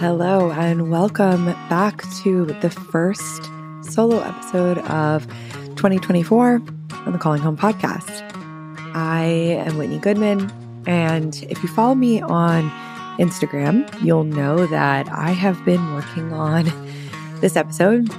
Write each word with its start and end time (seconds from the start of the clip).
Hello, 0.00 0.50
and 0.52 0.90
welcome 0.90 1.44
back 1.68 2.10
to 2.22 2.46
the 2.62 2.70
first 2.70 3.50
solo 3.82 4.20
episode 4.20 4.78
of 4.78 5.26
2024 5.76 6.62
on 6.90 7.12
the 7.12 7.18
Calling 7.18 7.42
Home 7.42 7.58
podcast. 7.58 8.22
I 8.94 9.24
am 9.24 9.76
Whitney 9.76 9.98
Goodman, 9.98 10.50
and 10.86 11.44
if 11.50 11.62
you 11.62 11.68
follow 11.68 11.94
me 11.94 12.22
on 12.22 12.70
Instagram, 13.18 13.92
you'll 14.02 14.24
know 14.24 14.66
that 14.68 15.06
I 15.12 15.32
have 15.32 15.62
been 15.66 15.92
working 15.92 16.32
on 16.32 16.64
this 17.42 17.54
episode 17.54 18.10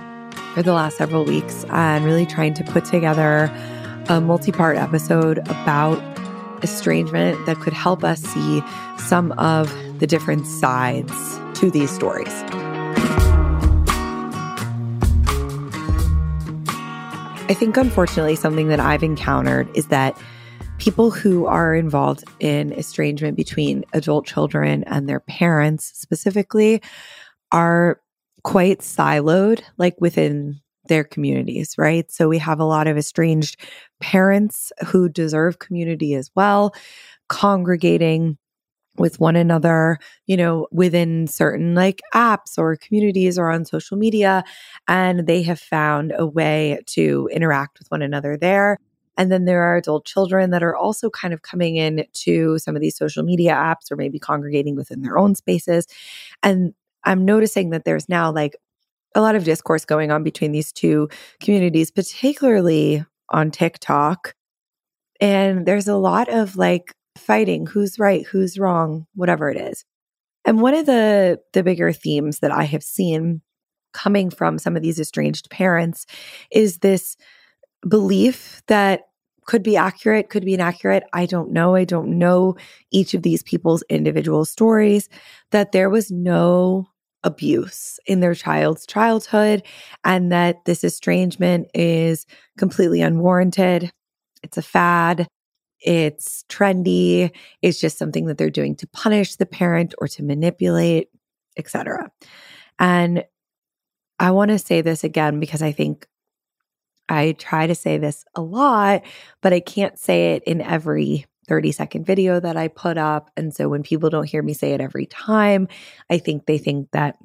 for 0.54 0.62
the 0.62 0.74
last 0.74 0.98
several 0.98 1.26
weeks 1.26 1.66
and 1.72 2.06
really 2.06 2.28
trying 2.28 2.54
to 2.54 2.64
put 2.64 2.86
together 2.86 3.52
a 4.08 4.22
multi 4.22 4.52
part 4.52 4.78
episode 4.78 5.40
about 5.48 6.00
estrangement 6.64 7.44
that 7.48 7.60
could 7.60 7.74
help 7.74 8.04
us 8.04 8.22
see 8.22 8.62
some 9.00 9.32
of 9.40 9.74
the 10.02 10.08
different 10.08 10.48
sides 10.48 11.14
to 11.54 11.70
these 11.70 11.92
stories. 11.92 12.34
I 17.48 17.54
think, 17.54 17.78
unfortunately, 17.78 18.36
something 18.36 18.68
that 18.70 18.80
I've 18.80 19.04
encountered 19.04 19.70
is 19.76 19.88
that 19.88 20.18
people 20.80 21.12
who 21.12 21.46
are 21.46 21.76
involved 21.76 22.24
in 22.40 22.74
estrangement 22.74 23.38
between 23.38 23.86
adult 23.94 24.26
children 24.26 24.84
and 24.86 25.08
their 25.08 25.20
parents 25.20 25.92
specifically 25.94 26.82
are 27.52 28.02
quite 28.44 28.80
siloed, 28.80 29.62
like 29.78 29.96
within 30.02 30.62
their 30.88 31.04
communities, 31.04 31.76
right? 31.78 32.12
So 32.12 32.28
we 32.28 32.40
have 32.40 32.60
a 32.60 32.66
lot 32.66 32.88
of 32.88 32.98
estranged 32.98 33.60
parents 34.02 34.72
who 34.88 35.10
deserve 35.10 35.60
community 35.60 36.16
as 36.16 36.32
well, 36.34 36.74
congregating 37.30 38.40
with 38.98 39.20
one 39.20 39.36
another, 39.36 39.98
you 40.28 40.36
know, 40.36 40.68
within 40.72 41.28
certain 41.28 41.76
like 41.76 42.02
apps 42.14 42.58
or 42.58 42.76
communities 42.76 43.38
or 43.38 43.50
on 43.50 43.66
social 43.66 43.98
media. 43.98 44.44
And 44.88 45.28
they 45.28 45.42
have 45.44 45.60
found 45.60 46.14
a 46.18 46.26
way 46.26 46.80
to 46.88 47.30
interact 47.32 47.80
with 47.80 47.90
one 47.90 48.02
another 48.02 48.38
there. 48.38 48.78
And 49.18 49.32
then 49.32 49.46
there 49.46 49.62
are 49.64 49.78
adult 49.78 50.06
children 50.06 50.52
that 50.52 50.64
are 50.64 50.76
also 50.76 51.10
kind 51.10 51.34
of 51.34 51.42
coming 51.42 51.76
in 51.76 52.06
to 52.14 52.58
some 52.60 52.76
of 52.76 52.82
these 52.82 52.98
social 52.98 53.24
media 53.24 53.54
apps 53.54 53.92
or 53.92 53.96
maybe 53.96 54.20
congregating 54.20 54.76
within 54.76 55.02
their 55.02 55.18
own 55.18 55.36
spaces. 55.36 55.88
And 56.44 56.74
I'm 57.04 57.26
noticing 57.26 57.72
that 57.72 57.86
there's 57.86 58.10
now 58.10 58.32
like 58.32 58.56
a 59.16 59.22
lot 59.22 59.36
of 59.36 59.44
discourse 59.44 59.86
going 59.86 60.12
on 60.12 60.24
between 60.24 60.52
these 60.52 60.72
two 60.72 61.10
communities, 61.42 61.92
particularly 61.92 63.06
on 63.30 63.52
TikTok. 63.52 64.34
And 65.20 65.66
there's 65.66 65.88
a 65.88 65.98
lot 65.98 66.30
of 66.30 66.56
like 66.56 66.96
fighting 67.22 67.66
who's 67.66 68.00
right, 68.00 68.26
who's 68.26 68.60
wrong, 68.60 69.06
whatever 69.16 69.50
it 69.50 69.58
is. 69.58 69.86
And 70.46 70.62
one 70.62 70.74
of 70.74 70.86
the 70.86 71.40
the 71.54 71.64
bigger 71.64 71.94
themes 71.94 72.40
that 72.40 72.52
I 72.52 72.64
have 72.64 72.84
seen 72.84 73.42
coming 73.94 74.30
from 74.30 74.58
some 74.58 74.76
of 74.76 74.82
these 74.82 75.00
estranged 75.00 75.50
parents 75.50 76.06
is 76.52 76.80
this 76.80 77.18
belief 77.88 78.62
that 78.68 79.02
could 79.46 79.64
be 79.64 79.76
accurate, 79.76 80.30
could 80.30 80.46
be 80.46 80.54
inaccurate. 80.54 81.04
I 81.14 81.26
don't 81.26 81.52
know. 81.52 81.76
I 81.76 81.84
don't 81.84 82.18
know 82.18 82.56
each 82.92 83.14
of 83.14 83.24
these 83.24 83.44
people's 83.44 83.84
individual 83.90 84.46
stories 84.46 85.10
that 85.52 85.72
there 85.72 85.90
was 85.90 86.12
no 86.12 86.88
abuse 87.24 88.00
in 88.06 88.20
their 88.20 88.36
child's 88.36 88.86
childhood 88.86 89.64
and 90.04 90.32
that 90.32 90.64
this 90.66 90.84
estrangement 90.84 91.68
is 91.74 92.26
completely 92.58 93.02
unwarranted. 93.02 93.92
It's 94.44 94.58
a 94.58 94.62
fad. 94.62 95.28
It's 95.82 96.46
trendy. 96.50 97.32
It's 97.62 97.80
just 97.80 97.98
something 97.98 98.26
that 98.26 98.38
they're 98.38 98.50
doing 98.50 98.76
to 98.78 98.88
punish 98.88 99.36
the 99.36 99.46
parent 99.46 99.94
or 99.98 100.08
to 100.10 100.24
manipulate, 100.24 101.10
etc. 101.58 102.12
And 102.80 103.26
I 104.20 104.32
want 104.32 104.50
to 104.52 104.60
say 104.60 104.82
this 104.82 105.04
again 105.04 105.40
because 105.40 105.62
I 105.62 105.72
think 105.72 106.08
I 107.10 107.34
try 107.34 107.68
to 107.68 107.76
say 107.76 107.98
this 107.98 108.24
a 108.36 108.42
lot, 108.42 109.04
but 109.42 109.54
I 109.54 109.60
can't 109.60 109.98
say 109.98 110.36
it 110.36 110.44
in 110.44 110.62
every 110.62 111.26
30 111.48 111.72
second 111.72 112.06
video 112.06 112.40
that 112.40 112.56
I 112.56 112.68
put 112.68 112.98
up. 112.98 113.32
And 113.36 113.54
so 113.54 113.68
when 113.68 113.84
people 113.84 114.10
don't 114.10 114.30
hear 114.30 114.42
me 114.42 114.54
say 114.54 114.74
it 114.74 114.82
every 114.82 115.08
time, 115.08 115.68
I 116.10 116.18
think 116.18 116.46
they 116.46 116.58
think 116.58 116.92
that 116.92 117.18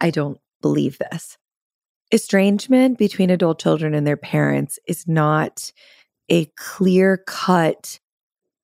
I 0.00 0.10
don't 0.10 0.38
believe 0.62 0.98
this. 0.98 1.36
Estrangement 2.12 2.98
between 2.98 3.30
adult 3.30 3.60
children 3.60 3.94
and 3.94 4.06
their 4.06 4.16
parents 4.16 4.78
is 4.86 5.08
not 5.08 5.72
a 6.30 6.46
clear 6.56 7.18
cut, 7.26 7.98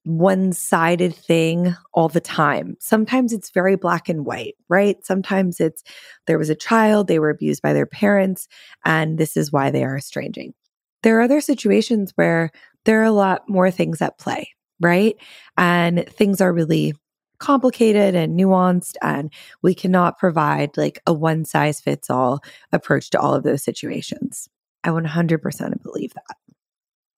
one 0.05 0.53
sided 0.53 1.15
thing 1.15 1.75
all 1.93 2.09
the 2.09 2.21
time. 2.21 2.77
Sometimes 2.79 3.33
it's 3.33 3.51
very 3.51 3.75
black 3.75 4.09
and 4.09 4.25
white, 4.25 4.55
right? 4.69 5.05
Sometimes 5.05 5.61
it's 5.61 5.83
there 6.27 6.39
was 6.39 6.49
a 6.49 6.55
child, 6.55 7.09
they 7.09 7.19
were 7.19 7.31
abused 7.31 7.61
by 7.61 7.73
their 7.73 7.87
parents, 7.87 8.47
and 8.85 9.19
this 9.19 9.37
is 9.37 9.53
why 9.53 9.71
they 9.71 9.85
are 9.85 9.97
estranging. 9.97 10.55
There 11.03 11.19
are 11.19 11.23
other 11.23 11.41
situations 11.41 12.13
where 12.15 12.53
there 12.85 13.01
are 13.01 13.05
a 13.05 13.13
lot 13.13 13.49
more 13.49 13.71
things 13.71 14.01
at 14.01 14.19
play, 14.19 14.49
right? 14.81 15.17
And 15.57 16.07
things 16.09 16.41
are 16.41 16.53
really 16.53 16.95
complicated 17.39 18.15
and 18.15 18.39
nuanced, 18.39 18.95
and 19.03 19.33
we 19.63 19.75
cannot 19.75 20.19
provide 20.19 20.77
like 20.77 21.01
a 21.07 21.13
one 21.13 21.45
size 21.45 21.81
fits 21.81 22.11
all 22.11 22.41
approach 22.73 23.11
to 23.11 23.21
all 23.21 23.35
of 23.35 23.43
those 23.43 23.65
situations. 23.65 24.49
I 24.85 24.91
100% 24.91 25.83
believe 25.83 26.15
that. 26.15 26.37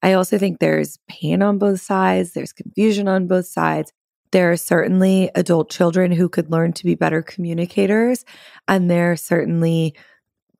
I 0.02 0.12
also 0.12 0.38
think 0.38 0.58
there's 0.58 0.98
pain 1.08 1.42
on 1.42 1.58
both 1.58 1.80
sides, 1.80 2.32
there's 2.32 2.52
confusion 2.52 3.08
on 3.08 3.26
both 3.26 3.46
sides. 3.46 3.92
There 4.30 4.52
are 4.52 4.56
certainly 4.56 5.30
adult 5.34 5.70
children 5.70 6.12
who 6.12 6.28
could 6.28 6.50
learn 6.50 6.72
to 6.74 6.84
be 6.84 6.94
better 6.94 7.22
communicators, 7.22 8.24
and 8.68 8.90
there 8.90 9.12
are 9.12 9.16
certainly 9.16 9.94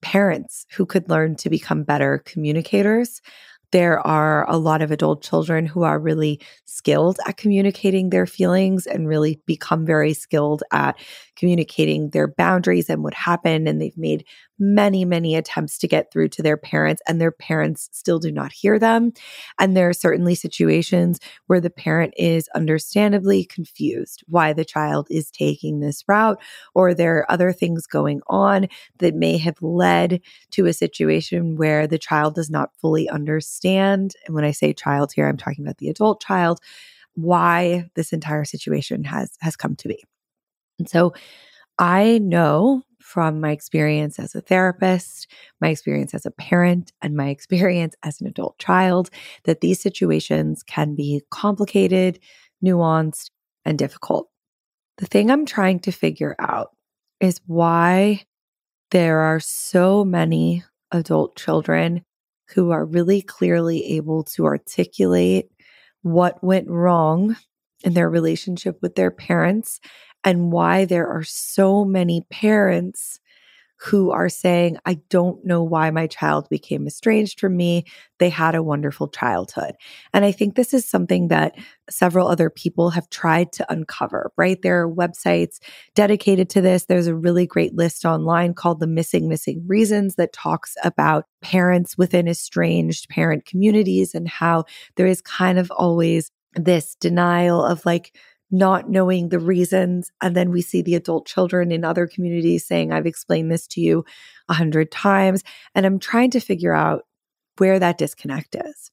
parents 0.00 0.66
who 0.72 0.86
could 0.86 1.08
learn 1.10 1.36
to 1.36 1.50
become 1.50 1.82
better 1.82 2.22
communicators. 2.24 3.20
There 3.70 4.04
are 4.06 4.48
a 4.48 4.56
lot 4.56 4.80
of 4.80 4.90
adult 4.90 5.22
children 5.22 5.66
who 5.66 5.82
are 5.82 5.98
really 5.98 6.40
skilled 6.64 7.18
at 7.26 7.36
communicating 7.36 8.08
their 8.08 8.24
feelings 8.24 8.86
and 8.86 9.06
really 9.06 9.42
become 9.44 9.84
very 9.84 10.14
skilled 10.14 10.62
at 10.72 10.98
communicating 11.36 12.10
their 12.10 12.28
boundaries 12.28 12.88
and 12.88 13.02
what 13.02 13.12
happened. 13.12 13.68
And 13.68 13.80
they've 13.80 13.98
made 13.98 14.24
many, 14.58 15.04
many 15.04 15.36
attempts 15.36 15.78
to 15.78 15.88
get 15.88 16.12
through 16.12 16.28
to 16.28 16.42
their 16.42 16.56
parents, 16.56 17.02
and 17.06 17.20
their 17.20 17.30
parents 17.30 17.88
still 17.92 18.18
do 18.18 18.32
not 18.32 18.52
hear 18.52 18.78
them. 18.78 19.12
And 19.58 19.76
there 19.76 19.88
are 19.88 19.94
certainly 19.94 20.34
situations 20.34 21.20
where 21.46 21.60
the 21.60 21.70
parent 21.70 22.14
is 22.16 22.48
understandably 22.54 23.44
confused 23.44 24.22
why 24.26 24.52
the 24.52 24.64
child 24.64 25.06
is 25.10 25.30
taking 25.30 25.80
this 25.80 26.04
route, 26.08 26.40
or 26.74 26.94
there 26.94 27.18
are 27.18 27.30
other 27.30 27.52
things 27.52 27.86
going 27.86 28.20
on 28.26 28.68
that 28.98 29.14
may 29.14 29.38
have 29.38 29.60
led 29.62 30.20
to 30.50 30.66
a 30.66 30.72
situation 30.72 31.56
where 31.56 31.86
the 31.86 31.98
child 31.98 32.34
does 32.34 32.50
not 32.50 32.70
fully 32.80 33.08
understand. 33.08 34.14
And 34.26 34.34
when 34.34 34.44
I 34.44 34.50
say 34.50 34.72
child 34.72 35.12
here, 35.12 35.28
I'm 35.28 35.36
talking 35.36 35.64
about 35.64 35.78
the 35.78 35.88
adult 35.88 36.20
child 36.20 36.60
why 37.14 37.84
this 37.96 38.12
entire 38.12 38.44
situation 38.44 39.02
has 39.02 39.30
has 39.40 39.56
come 39.56 39.74
to 39.74 39.88
be. 39.88 40.04
And 40.78 40.88
so 40.88 41.14
I 41.78 42.18
know 42.18 42.84
from 43.08 43.40
my 43.40 43.52
experience 43.52 44.18
as 44.18 44.34
a 44.34 44.42
therapist, 44.42 45.28
my 45.62 45.68
experience 45.70 46.12
as 46.12 46.26
a 46.26 46.30
parent, 46.30 46.92
and 47.00 47.16
my 47.16 47.28
experience 47.36 47.94
as 48.02 48.20
an 48.20 48.26
adult 48.26 48.58
child 48.58 49.08
that 49.44 49.62
these 49.62 49.80
situations 49.80 50.62
can 50.62 50.94
be 50.94 51.22
complicated, 51.30 52.18
nuanced, 52.62 53.30
and 53.64 53.78
difficult. 53.78 54.28
The 54.98 55.06
thing 55.06 55.30
I'm 55.30 55.46
trying 55.46 55.80
to 55.80 55.92
figure 55.92 56.36
out 56.38 56.76
is 57.18 57.40
why 57.46 58.24
there 58.90 59.20
are 59.20 59.40
so 59.40 60.04
many 60.04 60.64
adult 60.92 61.34
children 61.34 62.04
who 62.54 62.72
are 62.72 62.84
really 62.84 63.22
clearly 63.22 63.96
able 63.96 64.22
to 64.24 64.44
articulate 64.44 65.50
what 66.02 66.44
went 66.44 66.68
wrong 66.68 67.36
in 67.84 67.94
their 67.94 68.10
relationship 68.10 68.78
with 68.82 68.96
their 68.96 69.10
parents 69.10 69.80
and 70.24 70.52
why 70.52 70.84
there 70.84 71.08
are 71.08 71.24
so 71.24 71.84
many 71.84 72.26
parents 72.30 73.20
who 73.80 74.10
are 74.10 74.28
saying, 74.28 74.76
I 74.86 74.94
don't 75.08 75.44
know 75.44 75.62
why 75.62 75.90
my 75.90 76.08
child 76.08 76.48
became 76.48 76.88
estranged 76.88 77.38
from 77.38 77.56
me. 77.56 77.84
They 78.18 78.28
had 78.28 78.56
a 78.56 78.62
wonderful 78.62 79.06
childhood. 79.06 79.76
And 80.12 80.24
I 80.24 80.32
think 80.32 80.56
this 80.56 80.74
is 80.74 80.84
something 80.84 81.28
that 81.28 81.54
several 81.88 82.26
other 82.26 82.50
people 82.50 82.90
have 82.90 83.08
tried 83.10 83.52
to 83.52 83.72
uncover, 83.72 84.32
right? 84.36 84.60
There 84.60 84.82
are 84.82 84.92
websites 84.92 85.60
dedicated 85.94 86.50
to 86.50 86.60
this. 86.60 86.86
There's 86.86 87.06
a 87.06 87.14
really 87.14 87.46
great 87.46 87.74
list 87.74 88.04
online 88.04 88.52
called 88.52 88.80
The 88.80 88.88
Missing 88.88 89.28
Missing 89.28 89.62
Reasons 89.68 90.16
that 90.16 90.32
talks 90.32 90.74
about 90.82 91.26
parents 91.40 91.96
within 91.96 92.26
estranged 92.26 93.08
parent 93.08 93.44
communities 93.44 94.12
and 94.12 94.26
how 94.26 94.64
there 94.96 95.06
is 95.06 95.20
kind 95.20 95.56
of 95.56 95.70
always 95.70 96.32
this 96.54 96.96
denial 96.96 97.64
of 97.64 97.86
like, 97.86 98.12
not 98.50 98.88
knowing 98.88 99.28
the 99.28 99.38
reasons. 99.38 100.10
And 100.22 100.34
then 100.34 100.50
we 100.50 100.62
see 100.62 100.82
the 100.82 100.94
adult 100.94 101.26
children 101.26 101.70
in 101.70 101.84
other 101.84 102.06
communities 102.06 102.66
saying, 102.66 102.92
I've 102.92 103.06
explained 103.06 103.50
this 103.50 103.66
to 103.68 103.80
you 103.80 104.04
a 104.48 104.54
hundred 104.54 104.90
times. 104.90 105.44
And 105.74 105.84
I'm 105.84 105.98
trying 105.98 106.30
to 106.30 106.40
figure 106.40 106.74
out 106.74 107.04
where 107.58 107.78
that 107.78 107.98
disconnect 107.98 108.56
is. 108.56 108.90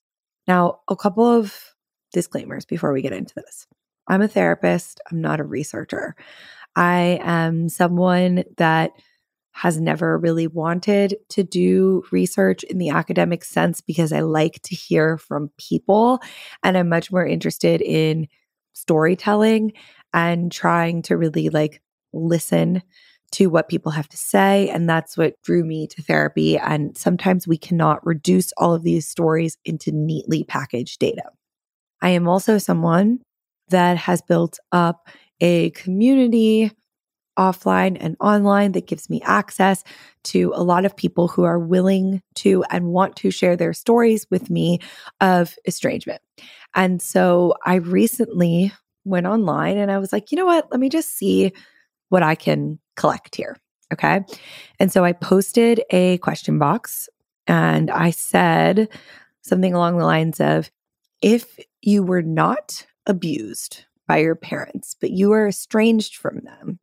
Now, 0.47 0.79
a 0.89 0.95
couple 0.95 1.25
of 1.25 1.73
disclaimers 2.11 2.65
before 2.65 2.91
we 2.91 3.01
get 3.01 3.13
into 3.13 3.33
this. 3.35 3.67
I'm 4.07 4.21
a 4.21 4.27
therapist, 4.27 5.01
I'm 5.11 5.21
not 5.21 5.39
a 5.39 5.43
researcher. 5.43 6.15
I 6.75 7.19
am 7.23 7.69
someone 7.69 8.43
that 8.57 8.91
has 9.51 9.79
never 9.79 10.17
really 10.17 10.47
wanted 10.47 11.15
to 11.29 11.41
do 11.41 12.03
research 12.11 12.63
in 12.65 12.77
the 12.77 12.89
academic 12.89 13.43
sense 13.45 13.79
because 13.79 14.11
I 14.11 14.19
like 14.19 14.61
to 14.63 14.75
hear 14.75 15.17
from 15.17 15.49
people 15.57 16.19
and 16.61 16.77
I'm 16.77 16.89
much 16.89 17.09
more 17.09 17.25
interested 17.25 17.81
in 17.81 18.27
storytelling 18.75 19.73
and 20.13 20.51
trying 20.51 21.01
to 21.03 21.17
really 21.17 21.49
like 21.49 21.81
listen 22.13 22.81
to 23.31 23.47
what 23.47 23.67
people 23.67 23.91
have 23.91 24.07
to 24.09 24.17
say. 24.17 24.69
And 24.69 24.87
that's 24.87 25.17
what 25.17 25.41
drew 25.43 25.63
me 25.63 25.87
to 25.87 26.01
therapy. 26.01 26.57
And 26.57 26.97
sometimes 26.97 27.47
we 27.47 27.57
cannot 27.57 28.05
reduce 28.05 28.53
all 28.57 28.73
of 28.73 28.83
these 28.83 29.07
stories 29.07 29.57
into 29.65 29.91
neatly 29.91 30.43
packaged 30.43 30.99
data. 30.99 31.23
I 32.01 32.09
am 32.09 32.27
also 32.27 32.57
someone 32.57 33.19
that 33.69 33.97
has 33.97 34.21
built 34.21 34.59
up 34.71 35.09
a 35.41 35.71
community 35.71 36.71
offline 37.37 37.97
and 37.99 38.15
online 38.19 38.71
that 38.73 38.87
gives 38.87 39.09
me 39.09 39.21
access 39.23 39.83
to 40.23 40.51
a 40.55 40.63
lot 40.63 40.85
of 40.85 40.95
people 40.95 41.27
who 41.27 41.43
are 41.43 41.59
willing 41.59 42.21
to 42.35 42.63
and 42.69 42.87
want 42.87 43.15
to 43.17 43.31
share 43.31 43.55
their 43.55 43.73
stories 43.73 44.25
with 44.29 44.49
me 44.49 44.79
of 45.21 45.55
estrangement. 45.65 46.21
And 46.73 47.01
so 47.01 47.55
I 47.65 47.75
recently 47.75 48.71
went 49.03 49.27
online 49.27 49.77
and 49.77 49.91
I 49.91 49.99
was 49.99 50.11
like, 50.11 50.31
you 50.31 50.37
know 50.37 50.45
what? 50.45 50.67
Let 50.71 50.79
me 50.79 50.89
just 50.89 51.17
see 51.17 51.53
what 52.09 52.23
I 52.23 52.35
can 52.35 52.79
collect 52.95 53.35
here. 53.35 53.57
Okay. 53.93 54.21
And 54.79 54.91
so 54.91 55.03
I 55.03 55.13
posted 55.13 55.83
a 55.91 56.17
question 56.19 56.57
box 56.57 57.07
and 57.47 57.91
I 57.91 58.09
said 58.09 58.89
something 59.41 59.73
along 59.73 59.97
the 59.97 60.05
lines 60.05 60.39
of 60.39 60.71
if 61.21 61.59
you 61.81 62.03
were 62.03 62.23
not 62.23 62.85
abused 63.05 63.85
by 64.07 64.17
your 64.17 64.35
parents, 64.35 64.95
but 64.99 65.11
you 65.11 65.31
are 65.31 65.47
estranged 65.47 66.15
from 66.15 66.41
them, 66.41 66.79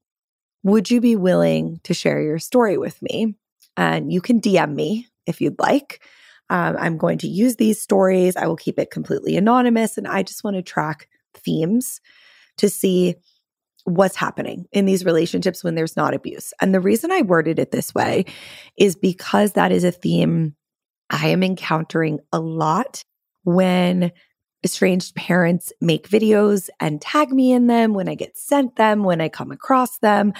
would 0.62 0.91
you 0.91 1.00
be 1.00 1.17
willing 1.17 1.81
to 1.85 1.94
share 1.94 2.23
your 2.23 2.38
story 2.38 2.79
with 2.79 3.00
me? 3.03 3.35
And 3.76 4.12
you 4.12 4.20
can 4.20 4.41
DM 4.41 4.75
me 4.75 5.09
if 5.26 5.41
you'd 5.41 5.59
like. 5.59 6.03
Um, 6.50 6.76
I'm 6.79 6.99
going 6.99 7.19
to 7.19 7.29
use 7.29 7.56
these 7.56 7.81
stories. 7.81 8.37
I 8.37 8.47
will 8.47 8.56
keep 8.56 8.79
it 8.79 8.91
completely 8.91 9.37
anonymous. 9.37 9.97
And 9.97 10.06
I 10.06 10.23
just 10.23 10.44
want 10.44 10.56
to 10.56 10.62
track 10.62 11.09
themes 11.35 12.00
to 12.59 12.69
see 12.69 13.17
what's 13.85 14.17
happening 14.17 14.67
in 14.73 14.85
these 14.85 15.05
relationships 15.05 15.64
when 15.64 15.75
there's 15.75 15.97
not 15.97 16.14
abuse. 16.14 16.53
And 16.61 16.75
the 16.75 16.81
reason 16.81 17.11
I 17.11 17.23
worded 17.23 17.58
it 17.58 17.73
this 17.73 17.94
way 17.94 18.26
is 18.76 18.94
because 18.94 19.53
that 19.53 19.73
is 19.73 19.82
a 19.82 19.91
theme 19.91 20.55
I 21.11 21.29
am 21.29 21.43
encountering 21.43 22.20
a 22.32 22.41
lot 22.41 23.05
when 23.44 24.12
estranged 24.64 25.14
parents 25.14 25.73
make 25.81 26.09
videos 26.09 26.69
and 26.81 27.00
tag 27.00 27.32
me 27.32 27.53
in 27.53 27.67
them 27.67 27.94
when 27.94 28.09
I 28.09 28.14
get 28.14 28.37
sent 28.37 28.76
them, 28.76 29.03
when 29.03 29.20
I 29.20 29.29
come 29.29 29.50
across 29.50 29.99
them, 29.99 30.32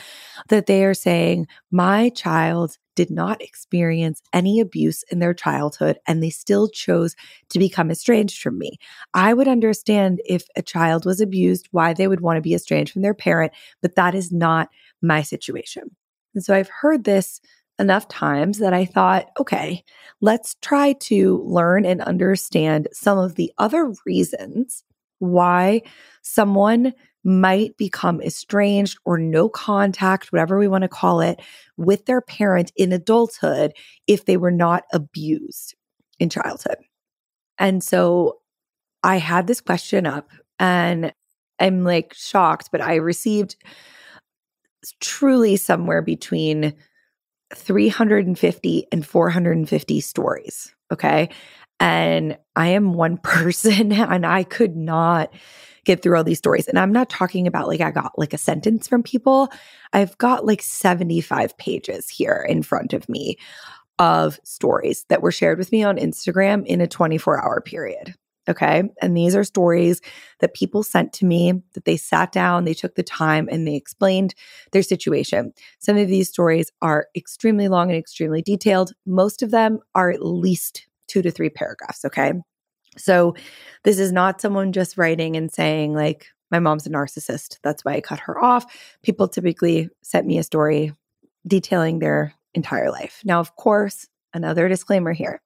that 0.49 0.67
they 0.67 0.85
are 0.85 0.95
saying, 0.95 1.47
My 1.71 2.09
child 2.11 2.79
did 2.95 3.11
not 3.11 3.41
experience 3.41 4.21
any 4.33 4.61
abuse 4.61 5.03
in 5.11 5.19
their 5.19 5.35
childhood 5.35 5.99
and 6.07 6.23
they 6.23 6.31
still 6.31 6.69
chose 6.69 7.17
to 7.49 7.59
become 7.59 7.91
estranged 7.91 8.41
from 8.41 8.59
me. 8.59 8.79
I 9.15 9.35
would 9.35 9.49
understand 9.49 10.21
if 10.27 10.45
a 10.57 10.63
child 10.63 11.07
was 11.07 11.21
abused, 11.21 11.69
why 11.71 11.95
they 11.95 12.07
would 12.07 12.21
want 12.21 12.37
to 12.37 12.43
be 12.43 12.55
estranged 12.55 12.93
from 12.93 13.03
their 13.03 13.15
parent, 13.15 13.53
but 13.81 13.97
that 13.97 14.15
is 14.15 14.31
not 14.31 14.69
my 15.01 15.23
situation. 15.23 15.97
And 16.35 16.45
so 16.45 16.55
I've 16.55 16.69
heard 16.69 17.05
this 17.05 17.41
enough 17.79 18.09
times 18.09 18.59
that 18.59 18.73
I 18.73 18.85
thought, 18.85 19.31
okay, 19.39 19.83
let's 20.21 20.57
try 20.63 20.93
to 20.95 21.43
learn 21.45 21.85
and 21.85 22.01
understand 22.03 22.89
some 22.93 23.19
of 23.19 23.35
the 23.35 23.53
other 23.59 23.93
reasons 24.07 24.85
why 25.19 25.83
someone 26.23 26.93
might 27.25 27.77
become 27.77 28.21
estranged 28.21 28.99
or 29.05 29.17
no 29.17 29.49
contact, 29.49 30.33
whatever 30.33 30.59
we 30.59 30.69
want 30.69 30.83
to 30.83 30.89
call 30.89 31.21
it, 31.21 31.41
with 31.77 32.07
their 32.07 32.21
parent 32.21 32.73
in 32.77 32.93
adulthood 32.93 33.73
if 34.07 34.25
they 34.25 34.37
were 34.37 34.51
not 34.51 34.85
abused 34.93 35.75
in 36.19 36.29
childhood. 36.29 36.79
And 37.59 37.83
so 37.83 38.39
I 39.03 39.19
had 39.19 39.47
this 39.47 39.61
question 39.61 40.07
up 40.07 40.31
and 40.59 41.13
I'm 41.59 41.85
like 41.85 42.15
shocked, 42.15 42.71
but 42.73 42.81
I 42.81 42.97
received 42.97 43.57
truly 45.01 45.57
somewhere 45.57 46.03
between 46.03 46.75
350 47.55 48.87
and 48.93 49.07
450 49.07 50.01
stories. 50.01 50.75
Okay. 50.93 51.29
And 51.81 52.39
I 52.57 52.69
am 52.69 52.95
one 52.95 53.17
person 53.23 53.93
and 53.93 54.27
I 54.27 54.45
could 54.45 54.77
not 54.77 55.33
get 55.85 56.01
through 56.01 56.17
all 56.17 56.25
these 56.25 56.39
stories. 56.39 56.69
And 56.69 56.79
I'm 56.79 56.93
not 56.93 57.11
talking 57.11 57.47
about 57.47 57.67
like 57.67 57.81
I 57.81 57.91
got 57.91 58.19
like 58.19 58.33
a 58.33 58.39
sentence 58.39 58.87
from 58.87 59.03
people. 59.03 59.51
I've 59.93 60.17
got 60.19 60.47
like 60.47 60.63
75 60.63 61.57
pages 61.59 62.09
here 62.09 62.47
in 62.49 62.63
front 62.63 62.93
of 62.93 63.09
me 63.09 63.37
of 63.99 64.39
stories 64.45 65.05
that 65.09 65.23
were 65.23 65.33
shared 65.33 65.59
with 65.59 65.73
me 65.73 65.83
on 65.83 65.97
Instagram 65.97 66.65
in 66.67 66.81
a 66.81 66.87
24 66.87 67.45
hour 67.45 67.61
period. 67.61 68.15
Okay. 68.49 68.83
And 69.01 69.17
these 69.17 69.37
are 69.37 69.45
stories 69.45 70.01
that 70.41 70.55
people 70.55 70.83
sent 70.83 71.13
to 71.15 71.25
me 71.25 71.53
that 71.75 71.85
they 71.85 71.97
sat 71.97 72.33
down, 72.33 72.65
they 72.65 72.75
took 72.75 72.97
the 72.97 73.03
time, 73.05 73.49
and 73.51 73.67
they 73.67 73.77
explained 73.77 74.35
their 74.73 74.83
situation. 74.83 75.53
Some 75.79 75.97
of 75.97 76.09
these 76.09 76.29
stories 76.29 76.71
are 76.83 77.07
extremely 77.15 77.69
long 77.69 77.91
and 77.91 77.99
extremely 77.99 78.43
detailed. 78.43 78.93
Most 79.07 79.43
of 79.43 79.53
them 79.53 79.79
are 79.95 80.11
at 80.11 80.25
least 80.25 80.87
two 81.07 81.23
to 81.23 81.31
three 81.31 81.51
paragraphs. 81.51 82.05
Okay. 82.05 82.33
So 82.99 83.35
this 83.85 83.99
is 83.99 84.13
not 84.13 84.41
someone 84.41 84.73
just 84.73 84.99
writing 84.99 85.37
and 85.37 85.51
saying, 85.51 85.95
like, 85.95 86.27
my 86.51 86.59
mom's 86.59 86.87
a 86.87 86.91
narcissist. 86.91 87.59
That's 87.63 87.85
why 87.85 87.95
I 87.95 88.01
cut 88.01 88.21
her 88.21 88.43
off. 88.43 88.67
People 89.03 89.29
typically 89.29 89.89
sent 90.03 90.27
me 90.27 90.39
a 90.39 90.43
story 90.43 90.93
detailing 91.47 92.01
their 92.01 92.35
entire 92.55 92.91
life. 92.91 93.23
Now, 93.25 93.41
of 93.41 93.57
course, 93.57 94.09
another 94.35 94.69
disclaimer 94.69 95.13
here 95.13 95.41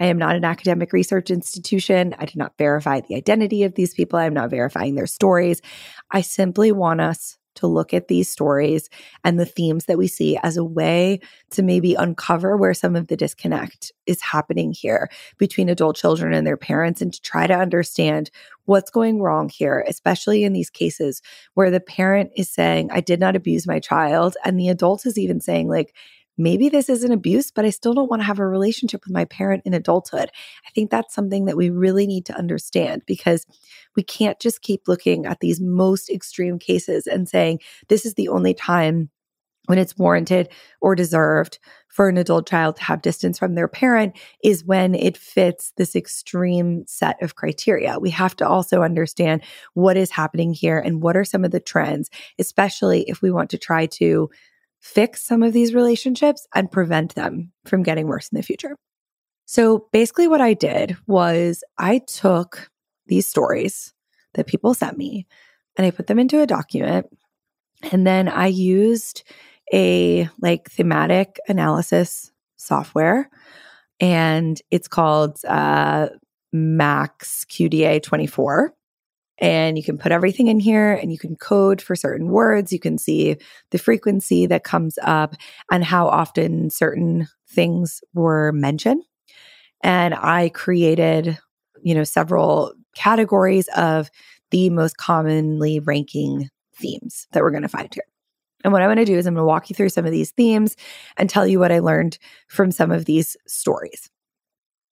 I 0.00 0.06
am 0.06 0.18
not 0.18 0.34
an 0.34 0.44
academic 0.44 0.92
research 0.92 1.30
institution. 1.30 2.14
I 2.18 2.24
do 2.24 2.32
not 2.36 2.56
verify 2.58 3.00
the 3.00 3.14
identity 3.14 3.62
of 3.64 3.74
these 3.74 3.94
people. 3.94 4.18
I'm 4.18 4.34
not 4.34 4.50
verifying 4.50 4.94
their 4.94 5.06
stories. 5.06 5.60
I 6.10 6.22
simply 6.22 6.72
want 6.72 7.02
us 7.02 7.36
to 7.56 7.66
look 7.66 7.92
at 7.92 8.08
these 8.08 8.30
stories 8.30 8.88
and 9.24 9.38
the 9.38 9.44
themes 9.44 9.86
that 9.86 9.98
we 9.98 10.06
see 10.06 10.38
as 10.42 10.56
a 10.56 10.64
way 10.64 11.20
to 11.50 11.62
maybe 11.62 11.94
uncover 11.94 12.56
where 12.56 12.72
some 12.72 12.96
of 12.96 13.08
the 13.08 13.16
disconnect 13.16 13.92
is 14.06 14.22
happening 14.22 14.72
here 14.72 15.10
between 15.36 15.68
adult 15.68 15.96
children 15.96 16.32
and 16.32 16.46
their 16.46 16.56
parents 16.56 17.02
and 17.02 17.12
to 17.12 17.20
try 17.20 17.46
to 17.46 17.54
understand 17.54 18.30
what's 18.64 18.90
going 18.90 19.20
wrong 19.20 19.48
here, 19.48 19.84
especially 19.88 20.44
in 20.44 20.52
these 20.52 20.70
cases 20.70 21.22
where 21.54 21.70
the 21.70 21.80
parent 21.80 22.30
is 22.36 22.48
saying, 22.48 22.88
I 22.92 23.00
did 23.00 23.20
not 23.20 23.36
abuse 23.36 23.66
my 23.66 23.80
child. 23.80 24.36
And 24.44 24.58
the 24.58 24.68
adult 24.68 25.04
is 25.04 25.18
even 25.18 25.40
saying, 25.40 25.68
like, 25.68 25.94
maybe 26.38 26.68
this 26.68 26.88
is 26.88 27.04
an 27.04 27.12
abuse, 27.12 27.50
but 27.50 27.64
I 27.64 27.70
still 27.70 27.94
don't 27.94 28.10
want 28.10 28.20
to 28.20 28.26
have 28.26 28.38
a 28.38 28.46
relationship 28.46 29.04
with 29.04 29.12
my 29.12 29.24
parent 29.26 29.62
in 29.64 29.74
adulthood. 29.74 30.30
I 30.66 30.70
think 30.74 30.90
that's 30.90 31.14
something 31.14 31.44
that 31.46 31.56
we 31.56 31.70
really 31.70 32.06
need 32.06 32.26
to 32.26 32.36
understand 32.36 33.02
because 33.06 33.46
we 33.96 34.02
can't 34.02 34.40
just 34.40 34.62
keep 34.62 34.88
looking 34.88 35.26
at 35.26 35.40
these 35.40 35.60
most 35.60 36.10
extreme 36.10 36.58
cases 36.58 37.06
and 37.06 37.28
saying 37.28 37.60
this 37.88 38.06
is 38.06 38.14
the 38.14 38.28
only 38.28 38.54
time 38.54 39.10
when 39.66 39.78
it's 39.78 39.96
warranted 39.96 40.48
or 40.80 40.96
deserved 40.96 41.58
for 41.88 42.08
an 42.08 42.16
adult 42.16 42.48
child 42.48 42.76
to 42.76 42.82
have 42.82 43.02
distance 43.02 43.38
from 43.38 43.54
their 43.54 43.68
parent 43.68 44.16
is 44.42 44.64
when 44.64 44.94
it 44.94 45.16
fits 45.16 45.72
this 45.76 45.94
extreme 45.94 46.84
set 46.86 47.20
of 47.22 47.34
criteria. 47.34 47.98
We 47.98 48.10
have 48.10 48.34
to 48.36 48.48
also 48.48 48.82
understand 48.82 49.42
what 49.74 49.96
is 49.96 50.10
happening 50.10 50.54
here 50.54 50.78
and 50.78 51.02
what 51.02 51.16
are 51.16 51.24
some 51.24 51.44
of 51.44 51.50
the 51.50 51.60
trends, 51.60 52.10
especially 52.38 53.02
if 53.02 53.22
we 53.22 53.30
want 53.30 53.50
to 53.50 53.58
try 53.58 53.86
to 53.86 54.30
fix 54.80 55.22
some 55.22 55.42
of 55.42 55.52
these 55.52 55.74
relationships 55.74 56.46
and 56.54 56.70
prevent 56.70 57.14
them 57.14 57.52
from 57.64 57.82
getting 57.82 58.06
worse 58.06 58.28
in 58.28 58.36
the 58.36 58.42
future. 58.42 58.76
So 59.46 59.86
basically, 59.92 60.28
what 60.28 60.40
I 60.40 60.54
did 60.54 60.96
was 61.06 61.64
I 61.78 61.98
took 61.98 62.70
these 63.06 63.26
stories 63.26 63.92
that 64.34 64.46
people 64.46 64.74
sent 64.74 64.96
me 64.96 65.26
and 65.76 65.86
I 65.86 65.90
put 65.90 66.06
them 66.06 66.18
into 66.18 66.40
a 66.40 66.46
document. 66.46 67.06
And 67.90 68.06
then 68.06 68.28
I 68.28 68.46
used 68.46 69.24
a 69.72 70.28
like 70.40 70.70
thematic 70.70 71.38
analysis 71.48 72.30
software 72.56 73.30
and 73.98 74.60
it's 74.70 74.88
called 74.88 75.38
uh, 75.46 76.08
MAXQDA 76.54 78.02
24 78.02 78.74
and 79.40 79.78
you 79.78 79.82
can 79.82 79.96
put 79.96 80.12
everything 80.12 80.48
in 80.48 80.60
here 80.60 80.92
and 80.92 81.10
you 81.10 81.18
can 81.18 81.34
code 81.34 81.80
for 81.80 81.96
certain 81.96 82.28
words. 82.28 82.72
You 82.72 82.78
can 82.78 82.98
see 82.98 83.36
the 83.70 83.78
frequency 83.78 84.46
that 84.46 84.64
comes 84.64 84.98
up 85.02 85.34
and 85.70 85.82
how 85.82 86.08
often 86.08 86.70
certain 86.70 87.26
things 87.48 88.02
were 88.12 88.52
mentioned. 88.52 89.02
And 89.82 90.14
I 90.14 90.50
created, 90.50 91.38
you 91.82 91.94
know, 91.94 92.04
several 92.04 92.74
categories 92.94 93.68
of 93.76 94.10
the 94.50 94.68
most 94.68 94.98
commonly 94.98 95.80
ranking 95.80 96.50
themes 96.74 97.26
that 97.32 97.42
we're 97.42 97.50
going 97.50 97.62
to 97.62 97.68
find 97.68 97.92
here. 97.94 98.04
And 98.62 98.72
what 98.74 98.82
I'm 98.82 98.88
going 98.88 98.98
to 98.98 99.04
do 99.06 99.16
is 99.16 99.26
I'm 99.26 99.34
going 99.34 99.42
to 99.42 99.46
walk 99.46 99.70
you 99.70 99.74
through 99.74 99.88
some 99.88 100.04
of 100.04 100.12
these 100.12 100.32
themes 100.32 100.76
and 101.16 101.30
tell 101.30 101.46
you 101.46 101.58
what 101.58 101.72
I 101.72 101.78
learned 101.78 102.18
from 102.48 102.70
some 102.70 102.90
of 102.90 103.06
these 103.06 103.36
stories. 103.46 104.10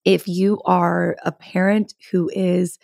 If 0.04 0.26
you 0.26 0.62
are 0.64 1.16
a 1.22 1.32
parent 1.32 1.94
who 2.10 2.30
is 2.32 2.78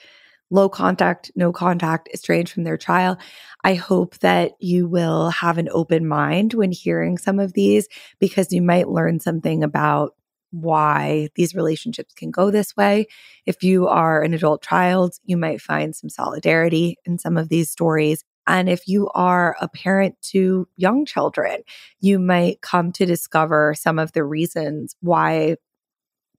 low 0.51 0.69
contact, 0.69 1.31
no 1.35 1.53
contact, 1.53 2.09
estranged 2.13 2.53
from 2.53 2.65
their 2.65 2.77
child. 2.77 3.19
I 3.65 3.75
hope 3.75 4.19
that 4.19 4.53
you 4.61 4.87
will 4.87 5.31
have 5.31 5.59
an 5.59 5.69
open 5.73 6.07
mind 6.07 6.55
when 6.55 6.73
hearing 6.73 7.19
some 7.19 7.39
of 7.39 7.55
these 7.55 7.89
because 8.19 8.53
you 8.53 8.63
might 8.63 8.89
learn 8.89 9.21
something 9.21 9.65
about 9.65 10.15
why 10.51 11.29
these 11.35 11.55
relationships 11.55 12.15
can 12.15 12.31
go 12.31 12.51
this 12.51 12.77
way. 12.77 13.07
If 13.45 13.63
you 13.63 13.89
are 13.89 14.23
an 14.23 14.35
adult 14.35 14.63
child, 14.63 15.15
you 15.25 15.37
might 15.37 15.61
find 15.61 15.97
some 15.97 16.09
solidarity 16.09 16.97
in 17.05 17.19
some 17.19 17.37
of 17.37 17.49
these 17.49 17.71
stories. 17.71 18.23
And 18.47 18.69
if 18.69 18.87
you 18.87 19.09
are 19.15 19.57
a 19.61 19.69
parent 19.69 20.21
to 20.31 20.69
young 20.77 21.07
children, 21.07 21.63
you 22.01 22.19
might 22.19 22.61
come 22.61 22.93
to 22.93 23.07
discover 23.07 23.75
some 23.77 23.99
of 23.99 24.13
the 24.13 24.23
reasons 24.23 24.95
why 25.01 25.57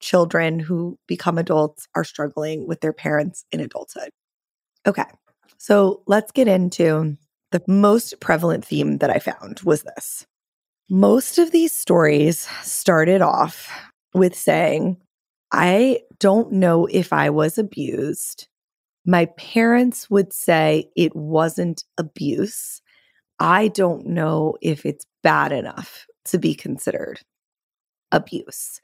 children 0.06 0.60
who 0.60 1.00
become 1.08 1.40
adults 1.40 1.88
are 1.96 2.04
struggling 2.04 2.68
with 2.68 2.80
their 2.82 2.94
parents 2.94 3.44
in 3.52 3.60
adulthood. 3.60 4.10
Okay, 4.86 5.06
so 5.58 6.04
let's 6.06 6.32
get 6.32 6.48
into 6.48 7.18
the 7.52 7.64
most 7.68 8.20
prevalent 8.20 8.64
theme 8.64 9.00
that 9.00 9.10
I 9.10 9.18
found 9.18 9.62
was 9.62 9.82
this. 9.82 10.28
Most 10.92 11.40
of 11.40 11.50
these 11.50 11.74
stories 11.74 12.48
started 12.62 13.24
off 13.24 13.72
with 14.14 14.36
saying, 14.36 14.98
I 15.52 16.02
don't 16.20 16.52
know 16.52 16.86
if 16.86 17.12
I 17.12 17.32
was 17.32 17.58
abused. 17.58 18.48
My 19.08 19.26
parents 19.38 20.08
would 20.12 20.34
say 20.34 20.92
it 20.96 21.16
wasn't 21.16 21.84
abuse. 21.98 22.80
I 23.40 23.70
don't 23.70 24.06
know 24.06 24.56
if 24.62 24.86
it's 24.86 25.06
bad 25.24 25.52
enough 25.52 26.06
to 26.26 26.38
be 26.38 26.54
considered 26.54 27.22
abuse. 28.12 28.80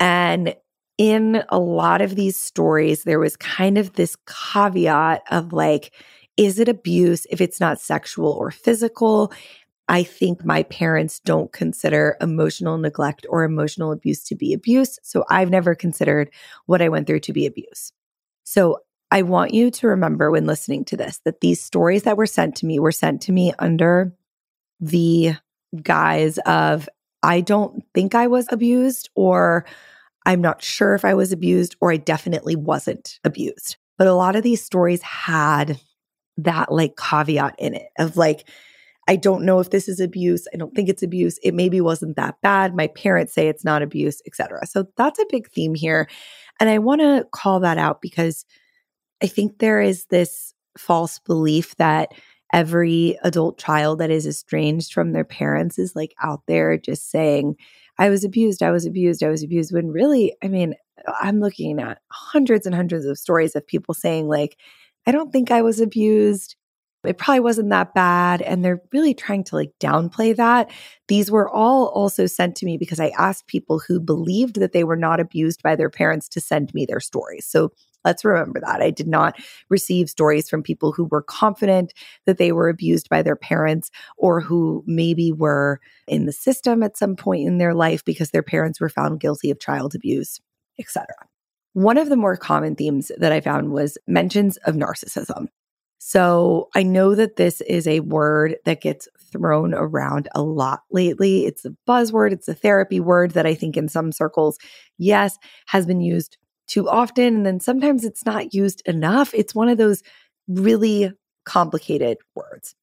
And 0.00 0.54
in 0.98 1.42
a 1.48 1.58
lot 1.58 2.00
of 2.00 2.14
these 2.14 2.36
stories, 2.36 3.04
there 3.04 3.18
was 3.18 3.36
kind 3.36 3.78
of 3.78 3.94
this 3.94 4.16
caveat 4.26 5.22
of 5.30 5.52
like, 5.52 5.92
is 6.36 6.58
it 6.58 6.68
abuse 6.68 7.26
if 7.30 7.40
it's 7.40 7.60
not 7.60 7.80
sexual 7.80 8.32
or 8.32 8.50
physical? 8.50 9.32
I 9.88 10.02
think 10.02 10.44
my 10.44 10.62
parents 10.64 11.20
don't 11.20 11.52
consider 11.52 12.16
emotional 12.20 12.78
neglect 12.78 13.26
or 13.28 13.44
emotional 13.44 13.92
abuse 13.92 14.24
to 14.24 14.34
be 14.34 14.54
abuse. 14.54 14.98
So 15.02 15.24
I've 15.28 15.50
never 15.50 15.74
considered 15.74 16.30
what 16.66 16.80
I 16.80 16.88
went 16.88 17.06
through 17.06 17.20
to 17.20 17.32
be 17.32 17.46
abuse. 17.46 17.92
So 18.44 18.78
I 19.10 19.22
want 19.22 19.52
you 19.52 19.70
to 19.70 19.88
remember 19.88 20.30
when 20.30 20.46
listening 20.46 20.84
to 20.86 20.96
this 20.96 21.20
that 21.24 21.40
these 21.40 21.60
stories 21.60 22.04
that 22.04 22.16
were 22.16 22.26
sent 22.26 22.56
to 22.56 22.66
me 22.66 22.78
were 22.78 22.92
sent 22.92 23.22
to 23.22 23.32
me 23.32 23.52
under 23.58 24.12
the 24.80 25.34
guise 25.82 26.38
of 26.38 26.88
I 27.24 27.40
don't 27.40 27.82
think 27.94 28.14
I 28.14 28.26
was 28.26 28.46
abused 28.50 29.08
or 29.14 29.64
I'm 30.26 30.40
not 30.40 30.62
sure 30.62 30.94
if 30.94 31.04
I 31.04 31.14
was 31.14 31.32
abused 31.32 31.76
or 31.80 31.90
I 31.90 31.96
definitely 31.96 32.54
wasn't 32.54 33.18
abused. 33.24 33.76
But 33.98 34.06
a 34.06 34.14
lot 34.14 34.36
of 34.36 34.42
these 34.42 34.62
stories 34.62 35.02
had 35.02 35.80
that 36.38 36.70
like 36.70 36.96
caveat 36.96 37.54
in 37.58 37.74
it 37.74 37.88
of 37.98 38.16
like, 38.16 38.48
I 39.06 39.16
don't 39.16 39.44
know 39.44 39.60
if 39.60 39.70
this 39.70 39.88
is 39.88 40.00
abuse. 40.00 40.46
I 40.52 40.56
don't 40.56 40.74
think 40.74 40.88
it's 40.88 41.02
abuse. 41.02 41.38
It 41.42 41.54
maybe 41.54 41.80
wasn't 41.80 42.16
that 42.16 42.40
bad. 42.42 42.74
My 42.74 42.88
parents 42.88 43.32
say 43.34 43.48
it's 43.48 43.64
not 43.64 43.82
abuse, 43.82 44.20
etc. 44.26 44.66
So 44.66 44.86
that's 44.96 45.18
a 45.18 45.26
big 45.30 45.48
theme 45.50 45.74
here. 45.74 46.08
And 46.60 46.70
I 46.70 46.78
want 46.78 47.00
to 47.00 47.26
call 47.32 47.60
that 47.60 47.78
out 47.78 48.00
because 48.00 48.44
I 49.22 49.26
think 49.26 49.58
there 49.58 49.80
is 49.80 50.06
this 50.06 50.52
false 50.78 51.18
belief 51.20 51.76
that 51.76 52.12
every 52.52 53.18
adult 53.22 53.58
child 53.58 53.98
that 53.98 54.10
is 54.10 54.26
estranged 54.26 54.92
from 54.92 55.12
their 55.12 55.24
parents 55.24 55.78
is 55.78 55.96
like 55.96 56.14
out 56.22 56.42
there 56.46 56.76
just 56.76 57.10
saying, 57.10 57.56
I 57.98 58.10
was 58.10 58.24
abused, 58.24 58.62
I 58.62 58.70
was 58.70 58.86
abused, 58.86 59.22
I 59.22 59.28
was 59.28 59.42
abused. 59.42 59.72
When 59.72 59.88
really, 59.88 60.36
I 60.42 60.48
mean, 60.48 60.74
I'm 61.20 61.40
looking 61.40 61.80
at 61.80 61.98
hundreds 62.10 62.66
and 62.66 62.74
hundreds 62.74 63.04
of 63.06 63.18
stories 63.18 63.54
of 63.54 63.66
people 63.66 63.94
saying, 63.94 64.28
like, 64.28 64.56
I 65.06 65.12
don't 65.12 65.32
think 65.32 65.50
I 65.50 65.62
was 65.62 65.80
abused. 65.80 66.56
It 67.04 67.18
probably 67.18 67.40
wasn't 67.40 67.70
that 67.70 67.92
bad. 67.94 68.40
And 68.40 68.64
they're 68.64 68.80
really 68.92 69.14
trying 69.14 69.44
to 69.44 69.56
like 69.56 69.72
downplay 69.78 70.34
that. 70.36 70.70
These 71.08 71.30
were 71.30 71.48
all 71.50 71.88
also 71.88 72.26
sent 72.26 72.56
to 72.56 72.66
me 72.66 72.78
because 72.78 72.98
I 72.98 73.12
asked 73.18 73.46
people 73.46 73.80
who 73.86 74.00
believed 74.00 74.58
that 74.60 74.72
they 74.72 74.84
were 74.84 74.96
not 74.96 75.20
abused 75.20 75.62
by 75.62 75.76
their 75.76 75.90
parents 75.90 76.28
to 76.30 76.40
send 76.40 76.72
me 76.72 76.86
their 76.86 77.00
stories. 77.00 77.46
So 77.46 77.72
Let's 78.04 78.24
remember 78.24 78.60
that. 78.60 78.82
I 78.82 78.90
did 78.90 79.08
not 79.08 79.36
receive 79.70 80.10
stories 80.10 80.48
from 80.48 80.62
people 80.62 80.92
who 80.92 81.04
were 81.04 81.22
confident 81.22 81.92
that 82.26 82.38
they 82.38 82.52
were 82.52 82.68
abused 82.68 83.08
by 83.08 83.22
their 83.22 83.36
parents 83.36 83.90
or 84.16 84.40
who 84.40 84.84
maybe 84.86 85.32
were 85.32 85.80
in 86.06 86.26
the 86.26 86.32
system 86.32 86.82
at 86.82 86.96
some 86.96 87.16
point 87.16 87.46
in 87.46 87.58
their 87.58 87.74
life 87.74 88.04
because 88.04 88.30
their 88.30 88.42
parents 88.42 88.80
were 88.80 88.88
found 88.88 89.20
guilty 89.20 89.50
of 89.50 89.60
child 89.60 89.94
abuse, 89.94 90.40
etc. 90.78 91.06
One 91.72 91.98
of 91.98 92.08
the 92.08 92.16
more 92.16 92.36
common 92.36 92.76
themes 92.76 93.10
that 93.18 93.32
I 93.32 93.40
found 93.40 93.72
was 93.72 93.98
mentions 94.06 94.56
of 94.58 94.74
narcissism. 94.74 95.48
So 95.98 96.68
I 96.74 96.82
know 96.82 97.14
that 97.14 97.36
this 97.36 97.62
is 97.62 97.86
a 97.86 98.00
word 98.00 98.56
that 98.66 98.82
gets 98.82 99.08
thrown 99.32 99.72
around 99.72 100.28
a 100.34 100.42
lot 100.42 100.80
lately. 100.90 101.46
It's 101.46 101.64
a 101.64 101.74
buzzword, 101.88 102.32
it's 102.32 102.46
a 102.46 102.54
therapy 102.54 103.00
word 103.00 103.30
that 103.30 103.46
I 103.46 103.54
think 103.54 103.76
in 103.76 103.88
some 103.88 104.12
circles, 104.12 104.58
yes, 104.98 105.38
has 105.66 105.86
been 105.86 106.02
used 106.02 106.36
too 106.66 106.88
often. 106.88 107.36
And 107.36 107.46
then 107.46 107.60
sometimes 107.60 108.04
it's 108.04 108.24
not 108.24 108.54
used 108.54 108.82
enough. 108.86 109.32
It's 109.34 109.54
one 109.54 109.68
of 109.68 109.78
those 109.78 110.02
really 110.48 111.12
complicated 111.44 112.18
words. 112.34 112.74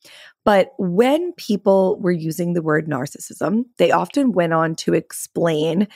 But 0.46 0.72
when 0.78 1.34
people 1.34 2.00
were 2.00 2.12
using 2.12 2.54
the 2.54 2.62
word 2.62 2.88
narcissism, 2.88 3.66
they 3.78 3.92
often 3.92 4.32
went 4.32 4.54
on 4.54 4.76
to 4.76 4.94
explain 4.94 5.88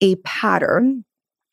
a 0.00 0.16
pattern 0.16 1.04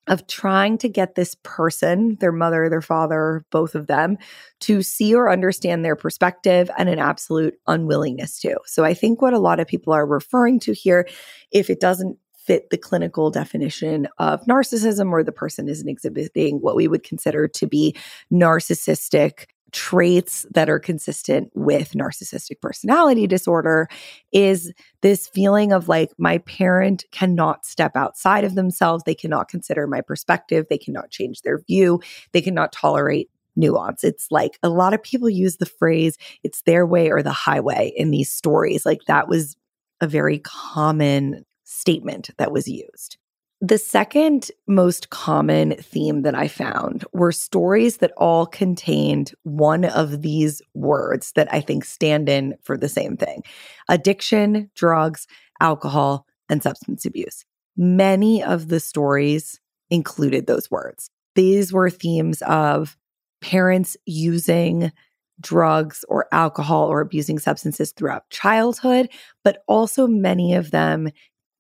of 0.08 0.26
trying 0.28 0.78
to 0.78 0.88
get 0.88 1.16
this 1.16 1.36
person, 1.44 2.16
their 2.22 2.32
mother, 2.32 2.70
their 2.70 2.82
father, 2.82 3.46
both 3.52 3.76
of 3.76 3.88
them, 3.88 4.18
to 4.62 4.82
see 4.82 5.14
or 5.14 5.30
understand 5.30 5.84
their 5.84 5.98
perspective 5.98 6.72
and 6.78 6.88
an 6.88 7.00
absolute 7.00 7.56
unwillingness 7.68 8.40
to. 8.40 8.58
So 8.66 8.86
I 8.86 8.94
think 8.94 9.22
what 9.22 9.34
a 9.34 9.40
lot 9.40 9.60
of 9.60 9.68
people 9.68 9.92
are 9.92 10.06
referring 10.06 10.62
to 10.62 10.74
here, 10.74 11.08
if 11.52 11.70
it 11.70 11.82
doesn't 11.82 12.18
fit 12.48 12.70
the 12.70 12.78
clinical 12.78 13.30
definition 13.30 14.08
of 14.18 14.44
narcissism 14.46 15.12
or 15.12 15.24
the 15.24 15.32
person 15.32 15.68
isn't 15.68 15.90
exhibiting 15.90 16.58
what 16.58 16.76
we 16.76 16.88
would 16.88 17.04
consider 17.04 17.48
to 17.48 17.68
be 17.68 17.96
narcissistic 18.32 19.46
traits 19.74 20.46
that 20.52 20.70
are 20.70 20.80
consistent 20.80 21.52
with 21.54 21.92
narcissistic 21.92 22.62
personality 22.62 23.28
disorder 23.28 23.90
is 24.32 24.74
this 25.02 25.28
feeling 25.28 25.74
of 25.74 25.90
like 25.90 26.10
my 26.18 26.38
parent 26.40 27.04
cannot 27.12 27.66
step 27.66 27.96
outside 27.96 28.46
of 28.46 28.56
themselves. 28.56 29.04
They 29.04 29.14
cannot 29.14 29.50
consider 29.50 29.86
my 29.86 30.02
perspective. 30.02 30.68
They 30.70 30.78
cannot 30.78 31.12
change 31.12 31.42
their 31.42 31.60
view. 31.60 32.02
They 32.32 32.42
cannot 32.42 32.72
tolerate 32.72 33.30
nuance. 33.58 34.04
It's 34.04 34.32
like 34.32 34.58
a 34.64 34.70
lot 34.70 34.94
of 34.94 35.04
people 35.04 35.30
use 35.30 35.58
the 35.58 35.66
phrase 35.66 36.18
it's 36.44 36.62
their 36.62 36.86
way 36.86 37.10
or 37.10 37.22
the 37.22 37.32
highway 37.32 37.92
in 37.98 38.12
these 38.12 38.32
stories. 38.32 38.86
Like 38.86 39.02
that 39.08 39.28
was 39.28 39.58
a 40.00 40.08
very 40.08 40.40
common 40.40 41.44
statement 41.68 42.30
that 42.38 42.52
was 42.52 42.68
used. 42.68 43.18
The 43.60 43.78
second 43.78 44.52
most 44.68 45.10
common 45.10 45.76
theme 45.78 46.22
that 46.22 46.36
I 46.36 46.48
found 46.48 47.04
were 47.12 47.32
stories 47.32 47.98
that 47.98 48.14
all 48.16 48.46
contained 48.46 49.34
one 49.44 49.86
of 49.86 50.22
these 50.22 50.62
words 50.76 51.32
that 51.34 51.52
I 51.52 51.62
think 51.62 51.84
stand 51.84 52.30
in 52.30 52.56
for 52.62 52.78
the 52.78 52.88
same 52.88 53.18
thing 53.18 53.44
addiction, 53.90 54.70
drugs, 54.76 55.28
alcohol, 55.60 56.26
and 56.50 56.62
substance 56.62 57.06
abuse. 57.06 57.46
Many 57.76 58.44
of 58.44 58.70
the 58.70 58.80
stories 58.80 59.60
included 59.90 60.46
those 60.46 60.70
words. 60.70 61.10
These 61.36 61.74
were 61.74 61.90
themes 61.90 62.42
of 62.44 62.96
parents 63.42 63.98
using 64.06 64.92
drugs 65.40 66.06
or 66.10 66.28
alcohol 66.32 66.88
or 66.88 67.02
abusing 67.02 67.40
substances 67.40 67.92
throughout 67.92 68.30
childhood, 68.30 69.10
but 69.44 69.64
also 69.68 70.08
many 70.08 70.54
of 70.54 70.72
them 70.72 71.10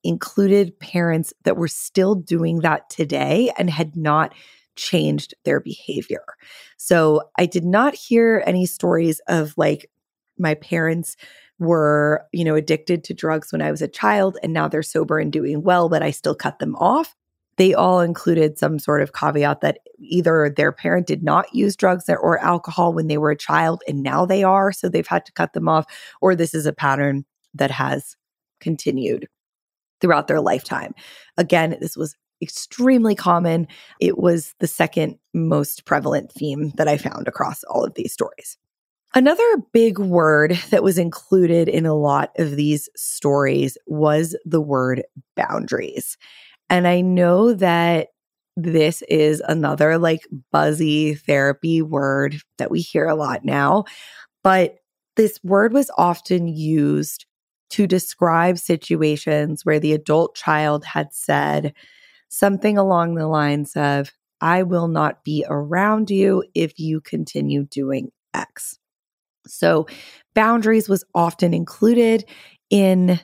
included 0.03 0.77
parents 0.79 1.33
that 1.43 1.57
were 1.57 1.67
still 1.67 2.15
doing 2.15 2.59
that 2.59 2.89
today 2.89 3.51
and 3.57 3.69
had 3.69 3.95
not 3.95 4.33
changed 4.75 5.33
their 5.43 5.59
behavior. 5.59 6.23
So 6.77 7.23
I 7.37 7.45
did 7.45 7.65
not 7.65 7.95
hear 7.95 8.43
any 8.45 8.65
stories 8.65 9.19
of 9.27 9.53
like 9.57 9.89
my 10.37 10.53
parents 10.53 11.17
were, 11.59 12.23
you 12.31 12.43
know, 12.43 12.55
addicted 12.55 13.03
to 13.03 13.13
drugs 13.13 13.51
when 13.51 13.61
I 13.61 13.71
was 13.71 13.81
a 13.81 13.87
child 13.87 14.37
and 14.43 14.53
now 14.53 14.67
they're 14.67 14.83
sober 14.83 15.17
and 15.17 15.31
doing 15.33 15.63
well, 15.63 15.89
but 15.89 16.03
I 16.03 16.11
still 16.11 16.35
cut 16.35 16.59
them 16.59 16.75
off. 16.75 17.15
They 17.57 17.73
all 17.73 18.01
included 18.01 18.59
some 18.59 18.77
sort 18.77 19.01
of 19.01 19.13
caveat 19.13 19.61
that 19.61 19.79
either 19.97 20.53
their 20.55 20.71
parent 20.71 21.07
did 21.07 21.23
not 21.23 21.51
use 21.55 21.75
drugs 21.75 22.07
or 22.07 22.37
alcohol 22.37 22.93
when 22.93 23.07
they 23.07 23.17
were 23.17 23.31
a 23.31 23.35
child 23.35 23.81
and 23.87 24.03
now 24.03 24.27
they 24.27 24.43
are, 24.43 24.71
so 24.71 24.87
they've 24.87 25.07
had 25.07 25.25
to 25.25 25.31
cut 25.31 25.53
them 25.53 25.67
off, 25.67 25.87
or 26.21 26.35
this 26.35 26.53
is 26.53 26.67
a 26.67 26.73
pattern 26.73 27.25
that 27.55 27.71
has 27.71 28.15
continued 28.59 29.27
throughout 30.01 30.27
their 30.27 30.41
lifetime. 30.41 30.93
Again, 31.37 31.77
this 31.79 31.97
was 31.97 32.15
extremely 32.41 33.15
common. 33.15 33.67
It 33.99 34.17
was 34.17 34.53
the 34.59 34.67
second 34.67 35.17
most 35.33 35.85
prevalent 35.85 36.31
theme 36.31 36.71
that 36.77 36.87
I 36.87 36.97
found 36.97 37.27
across 37.27 37.63
all 37.65 37.83
of 37.83 37.95
these 37.95 38.13
stories. 38.13 38.57
Another 39.15 39.43
big 39.73 39.99
word 39.99 40.51
that 40.69 40.83
was 40.83 40.97
included 40.97 41.67
in 41.67 41.85
a 41.85 41.95
lot 41.95 42.31
of 42.37 42.55
these 42.55 42.89
stories 42.95 43.77
was 43.87 44.37
the 44.45 44.61
word 44.61 45.03
boundaries. 45.35 46.17
And 46.69 46.87
I 46.87 47.01
know 47.01 47.53
that 47.53 48.09
this 48.57 49.03
is 49.03 49.41
another 49.47 49.97
like 49.97 50.27
buzzy 50.51 51.13
therapy 51.13 51.81
word 51.81 52.37
that 52.57 52.71
we 52.71 52.81
hear 52.81 53.05
a 53.05 53.15
lot 53.15 53.45
now. 53.45 53.85
But 54.43 54.77
this 55.15 55.39
word 55.43 55.73
was 55.73 55.91
often 55.97 56.47
used 56.47 57.25
to 57.69 57.87
describe 57.87 58.57
situations 58.57 59.65
where 59.65 59.79
the 59.79 59.93
adult 59.93 60.35
child 60.35 60.85
had 60.85 61.13
said 61.13 61.73
something 62.29 62.77
along 62.77 63.15
the 63.15 63.27
lines 63.27 63.75
of, 63.75 64.11
I 64.41 64.63
will 64.63 64.87
not 64.87 65.23
be 65.23 65.45
around 65.47 66.09
you 66.09 66.43
if 66.53 66.79
you 66.79 67.01
continue 67.01 67.63
doing 67.63 68.11
X. 68.33 68.77
So, 69.47 69.87
boundaries 70.35 70.89
was 70.89 71.03
often 71.15 71.53
included 71.53 72.25
in 72.69 73.19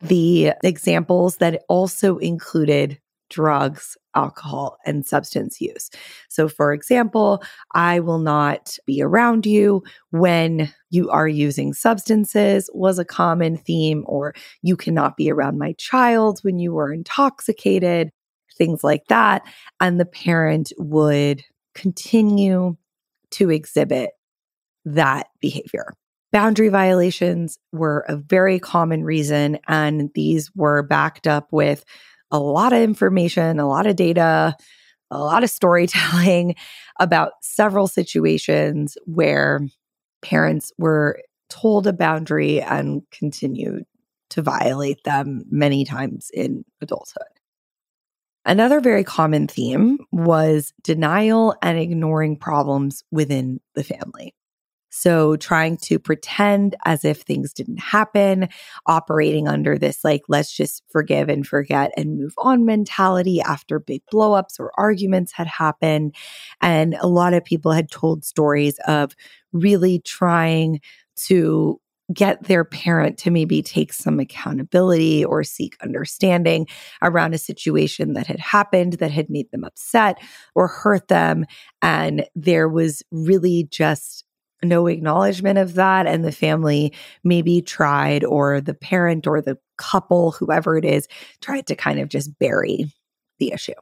the 0.00 0.52
examples 0.62 1.38
that 1.38 1.62
also 1.68 2.18
included 2.18 2.98
drugs, 3.32 3.96
alcohol, 4.14 4.76
and 4.84 5.06
substance 5.06 5.60
use. 5.60 5.90
So, 6.28 6.48
for 6.48 6.72
example, 6.72 7.42
I 7.74 7.98
will 7.98 8.18
not 8.18 8.76
be 8.86 9.02
around 9.02 9.46
you 9.46 9.82
when 10.10 10.72
you 10.90 11.08
are 11.10 11.26
using 11.26 11.72
substances, 11.72 12.68
was 12.74 12.98
a 12.98 13.04
common 13.04 13.56
theme, 13.56 14.04
or 14.06 14.34
you 14.60 14.76
cannot 14.76 15.16
be 15.16 15.32
around 15.32 15.58
my 15.58 15.72
child 15.78 16.40
when 16.42 16.58
you 16.58 16.72
were 16.72 16.92
intoxicated, 16.92 18.10
things 18.56 18.84
like 18.84 19.06
that. 19.08 19.42
And 19.80 19.98
the 19.98 20.06
parent 20.06 20.72
would 20.76 21.42
continue 21.74 22.76
to 23.30 23.50
exhibit 23.50 24.10
that 24.84 25.28
behavior. 25.40 25.94
Boundary 26.32 26.68
violations 26.68 27.58
were 27.72 28.04
a 28.08 28.16
very 28.16 28.58
common 28.58 29.04
reason, 29.04 29.58
and 29.68 30.10
these 30.14 30.50
were 30.54 30.82
backed 30.82 31.26
up 31.26 31.48
with 31.50 31.84
a 32.32 32.40
lot 32.40 32.72
of 32.72 32.80
information, 32.80 33.60
a 33.60 33.68
lot 33.68 33.86
of 33.86 33.94
data, 33.94 34.56
a 35.10 35.18
lot 35.18 35.44
of 35.44 35.50
storytelling 35.50 36.56
about 36.98 37.32
several 37.42 37.86
situations 37.86 38.96
where 39.04 39.60
parents 40.22 40.72
were 40.78 41.20
told 41.50 41.86
a 41.86 41.92
boundary 41.92 42.60
and 42.60 43.02
continued 43.10 43.84
to 44.30 44.40
violate 44.40 45.04
them 45.04 45.42
many 45.50 45.84
times 45.84 46.30
in 46.32 46.64
adulthood. 46.80 47.26
Another 48.44 48.80
very 48.80 49.04
common 49.04 49.46
theme 49.46 49.98
was 50.10 50.72
denial 50.82 51.54
and 51.62 51.78
ignoring 51.78 52.36
problems 52.36 53.04
within 53.12 53.60
the 53.74 53.84
family. 53.84 54.34
So 54.92 55.36
trying 55.36 55.78
to 55.78 55.98
pretend 55.98 56.76
as 56.84 57.04
if 57.04 57.22
things 57.22 57.52
didn't 57.52 57.80
happen, 57.80 58.48
operating 58.86 59.48
under 59.48 59.78
this 59.78 60.04
like, 60.04 60.22
let's 60.28 60.54
just 60.54 60.82
forgive 60.90 61.28
and 61.30 61.46
forget 61.46 61.90
and 61.96 62.18
move 62.18 62.34
on 62.36 62.66
mentality 62.66 63.40
after 63.40 63.80
big 63.80 64.02
blowups 64.12 64.60
or 64.60 64.70
arguments 64.76 65.32
had 65.32 65.46
happened. 65.46 66.14
And 66.60 66.94
a 67.00 67.08
lot 67.08 67.32
of 67.32 67.42
people 67.44 67.72
had 67.72 67.90
told 67.90 68.24
stories 68.24 68.78
of 68.86 69.16
really 69.52 69.98
trying 70.00 70.80
to 71.14 71.80
get 72.12 72.44
their 72.44 72.64
parent 72.64 73.16
to 73.16 73.30
maybe 73.30 73.62
take 73.62 73.92
some 73.92 74.20
accountability 74.20 75.24
or 75.24 75.42
seek 75.42 75.76
understanding 75.82 76.66
around 77.00 77.32
a 77.32 77.38
situation 77.38 78.12
that 78.12 78.26
had 78.26 78.40
happened 78.40 78.94
that 78.94 79.10
had 79.10 79.30
made 79.30 79.50
them 79.50 79.64
upset 79.64 80.18
or 80.54 80.68
hurt 80.68 81.08
them. 81.08 81.46
And 81.80 82.26
there 82.34 82.68
was 82.68 83.02
really 83.10 83.66
just 83.70 84.24
no 84.62 84.86
acknowledgement 84.86 85.58
of 85.58 85.74
that. 85.74 86.06
And 86.06 86.24
the 86.24 86.32
family 86.32 86.92
maybe 87.24 87.62
tried, 87.62 88.24
or 88.24 88.60
the 88.60 88.74
parent 88.74 89.26
or 89.26 89.40
the 89.40 89.58
couple, 89.78 90.32
whoever 90.32 90.76
it 90.76 90.84
is, 90.84 91.08
tried 91.40 91.66
to 91.66 91.74
kind 91.74 91.98
of 91.98 92.08
just 92.08 92.38
bury 92.38 92.92
the 93.38 93.52
issue. 93.52 93.72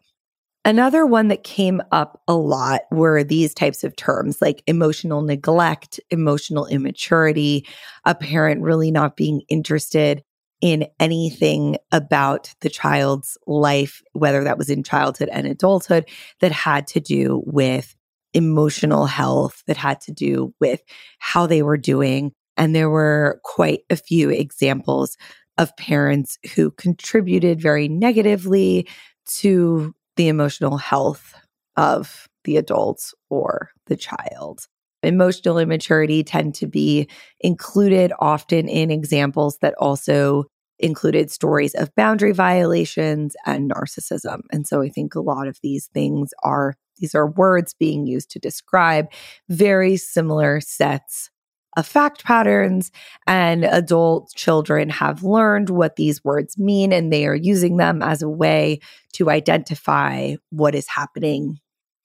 Another 0.65 1.07
one 1.07 1.29
that 1.29 1.43
came 1.43 1.81
up 1.91 2.21
a 2.29 2.35
lot 2.35 2.83
were 2.91 3.25
these 3.25 3.55
types 3.55 3.83
of 3.83 3.97
terms 3.97 4.43
like 4.43 4.63
emotional 4.67 5.23
neglect, 5.23 5.99
emotional 6.11 6.67
immaturity, 6.67 7.67
a 8.05 8.15
parent 8.15 8.61
really 8.61 8.91
not 8.91 9.17
being 9.17 9.41
interested 9.49 10.23
in 10.61 10.87
anything 10.99 11.79
about 11.93 12.55
the 12.61 12.69
child's 12.69 13.39
life, 13.47 14.03
whether 14.13 14.45
that 14.45 14.59
was 14.59 14.69
in 14.69 14.83
childhood 14.83 15.31
and 15.33 15.47
adulthood, 15.47 16.07
that 16.41 16.53
had 16.53 16.87
to 16.89 17.01
do 17.01 17.43
with 17.47 17.97
emotional 18.35 19.07
health 19.07 19.63
that 19.67 19.77
had 19.77 20.01
to 20.03 20.13
do 20.13 20.55
with 20.61 20.83
how 21.19 21.47
they 21.47 21.63
were 21.63 21.77
doing. 21.77 22.33
And 22.57 22.75
there 22.75 22.91
were 22.91 23.41
quite 23.45 23.81
a 23.91 23.97
few 23.97 24.31
examples 24.31 25.17
of 25.59 25.77
parents 25.77 26.39
who 26.55 26.71
contributed 26.71 27.61
very 27.61 27.89
negatively 27.89 28.89
to 29.27 29.95
the 30.17 30.29
emotional 30.29 30.77
health 30.77 31.35
of 31.77 32.29
the 32.45 32.57
adult 32.57 33.13
or 33.29 33.71
the 33.87 33.97
child. 33.97 34.67
Emotional 35.03 35.59
immaturity 35.59 36.23
tend 36.23 36.55
to 36.55 36.67
be 36.67 37.09
included 37.41 38.13
often 38.19 38.69
in 38.69 38.91
examples 38.91 39.59
that 39.63 39.75
also 39.79 40.45
included 40.79 41.31
stories 41.31 41.75
of 41.75 41.95
boundary 41.95 42.33
violations 42.33 43.35
and 43.47 43.71
narcissism. 43.71 44.41
And 44.51 44.67
so 44.67 44.83
I 44.83 44.89
think 44.89 45.15
a 45.15 45.21
lot 45.21 45.47
of 45.47 45.59
these 45.63 45.87
things 45.93 46.31
are 46.43 46.75
these 47.01 47.15
are 47.15 47.27
words 47.27 47.75
being 47.75 48.07
used 48.07 48.31
to 48.31 48.39
describe 48.39 49.07
very 49.49 49.97
similar 49.97 50.61
sets 50.61 51.31
of 51.77 51.87
fact 51.87 52.25
patterns 52.25 52.91
and 53.27 53.65
adult 53.65 54.33
children 54.35 54.89
have 54.89 55.23
learned 55.23 55.71
what 55.71 55.97
these 55.97 56.25
words 56.25 56.59
mean 56.59 56.93
and 56.93 57.13
they 57.13 57.27
are 57.27 57.35
using 57.35 57.77
them 57.77 58.03
as 58.03 58.23
a 58.23 58.29
way 58.29 58.81
to 59.13 59.31
identify 59.31 60.35
what 60.51 60.75
is 60.75 60.89
happening 60.89 61.59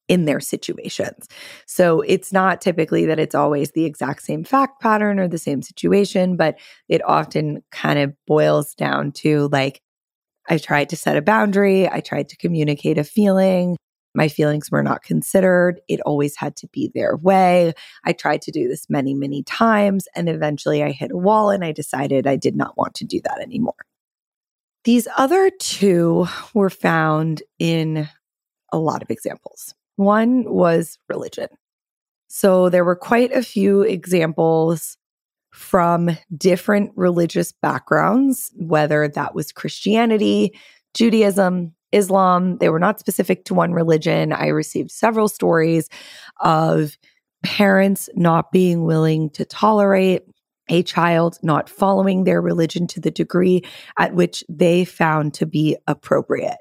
in 0.08 0.26
their 0.26 0.40
situations. 0.40 1.28
So 1.66 2.02
it's 2.02 2.32
not 2.32 2.62
typically 2.62 3.08
that 3.08 3.20
it's 3.20 3.34
always 3.34 3.72
the 3.72 3.86
exact 3.86 4.22
same 4.22 4.44
fact 4.44 4.82
pattern 4.82 5.20
or 5.20 5.28
the 5.28 5.40
same 5.40 5.64
situation, 5.64 6.38
but 6.38 6.60
it 6.88 7.04
often 7.04 7.64
kind 7.72 7.98
of 7.98 8.14
boils 8.28 8.76
down 8.76 9.12
to 9.14 9.50
like, 9.52 9.82
I 10.48 10.60
tried 10.60 10.90
to 10.90 10.96
set 10.96 11.18
a 11.18 11.24
boundary, 11.24 11.90
I 11.90 12.02
tried 12.02 12.30
to 12.30 12.38
communicate 12.38 13.00
a 13.00 13.04
feeling, 13.04 13.78
my 14.16 14.28
feelings 14.28 14.72
were 14.72 14.84
not 14.84 15.04
considered. 15.04 15.82
It 15.88 16.00
always 16.02 16.36
had 16.38 16.56
to 16.58 16.68
be 16.68 16.92
their 16.94 17.18
way. 17.18 17.74
I 18.06 18.14
tried 18.14 18.42
to 18.44 18.52
do 18.52 18.68
this 18.68 18.90
many, 18.90 19.14
many 19.14 19.44
times. 19.44 20.08
And 20.16 20.30
eventually 20.30 20.84
I 20.84 20.92
hit 20.92 21.12
a 21.12 21.18
wall 21.18 21.50
and 21.50 21.64
I 21.64 21.72
decided 21.72 22.26
I 22.26 22.36
did 22.36 22.56
not 22.56 22.78
want 22.78 22.96
to 22.96 23.06
do 23.06 23.20
that 23.26 23.42
anymore. 23.42 23.76
These 24.84 25.08
other 25.18 25.50
two 25.60 26.28
were 26.54 26.70
found 26.70 27.44
in 27.60 28.08
a 28.72 28.78
lot 28.78 29.02
of 29.02 29.10
examples. 29.10 29.74
One 29.96 30.44
was 30.46 30.98
religion. 31.10 31.48
So 32.28 32.70
there 32.70 32.86
were 32.86 32.96
quite 32.96 33.32
a 33.32 33.44
few 33.44 33.82
examples 33.82 34.98
from 35.52 36.18
different 36.36 36.92
religious 36.96 37.54
backgrounds, 37.54 38.52
whether 38.58 39.08
that 39.08 39.34
was 39.34 39.52
Christianity, 39.54 40.52
Judaism, 40.94 41.74
Islam. 41.96 42.58
They 42.58 42.70
were 42.70 42.80
not 42.80 43.00
specific 43.00 43.46
to 43.46 43.54
one 43.54 43.74
religion. 43.74 44.34
I 44.34 44.48
received 44.48 44.92
several 44.92 45.28
stories 45.28 45.90
of 46.42 46.98
parents 47.44 48.10
not 48.16 48.52
being 48.52 48.86
willing 48.86 49.30
to 49.32 49.46
tolerate 49.46 50.24
a 50.70 50.84
child 50.84 51.38
not 51.44 51.70
following 51.70 52.24
their 52.24 52.42
religion 52.42 52.88
to 52.88 53.00
the 53.00 53.12
degree 53.12 53.62
at 53.98 54.16
which 54.16 54.44
they 54.50 54.84
found 54.84 55.34
to 55.36 55.46
be 55.46 55.78
appropriate. 55.88 56.58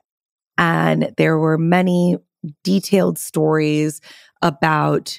And 0.59 1.13
there 1.17 1.39
were 1.39 1.59
many 1.59 2.19
detailed 2.63 3.19
stories 3.19 4.01
about 4.43 5.19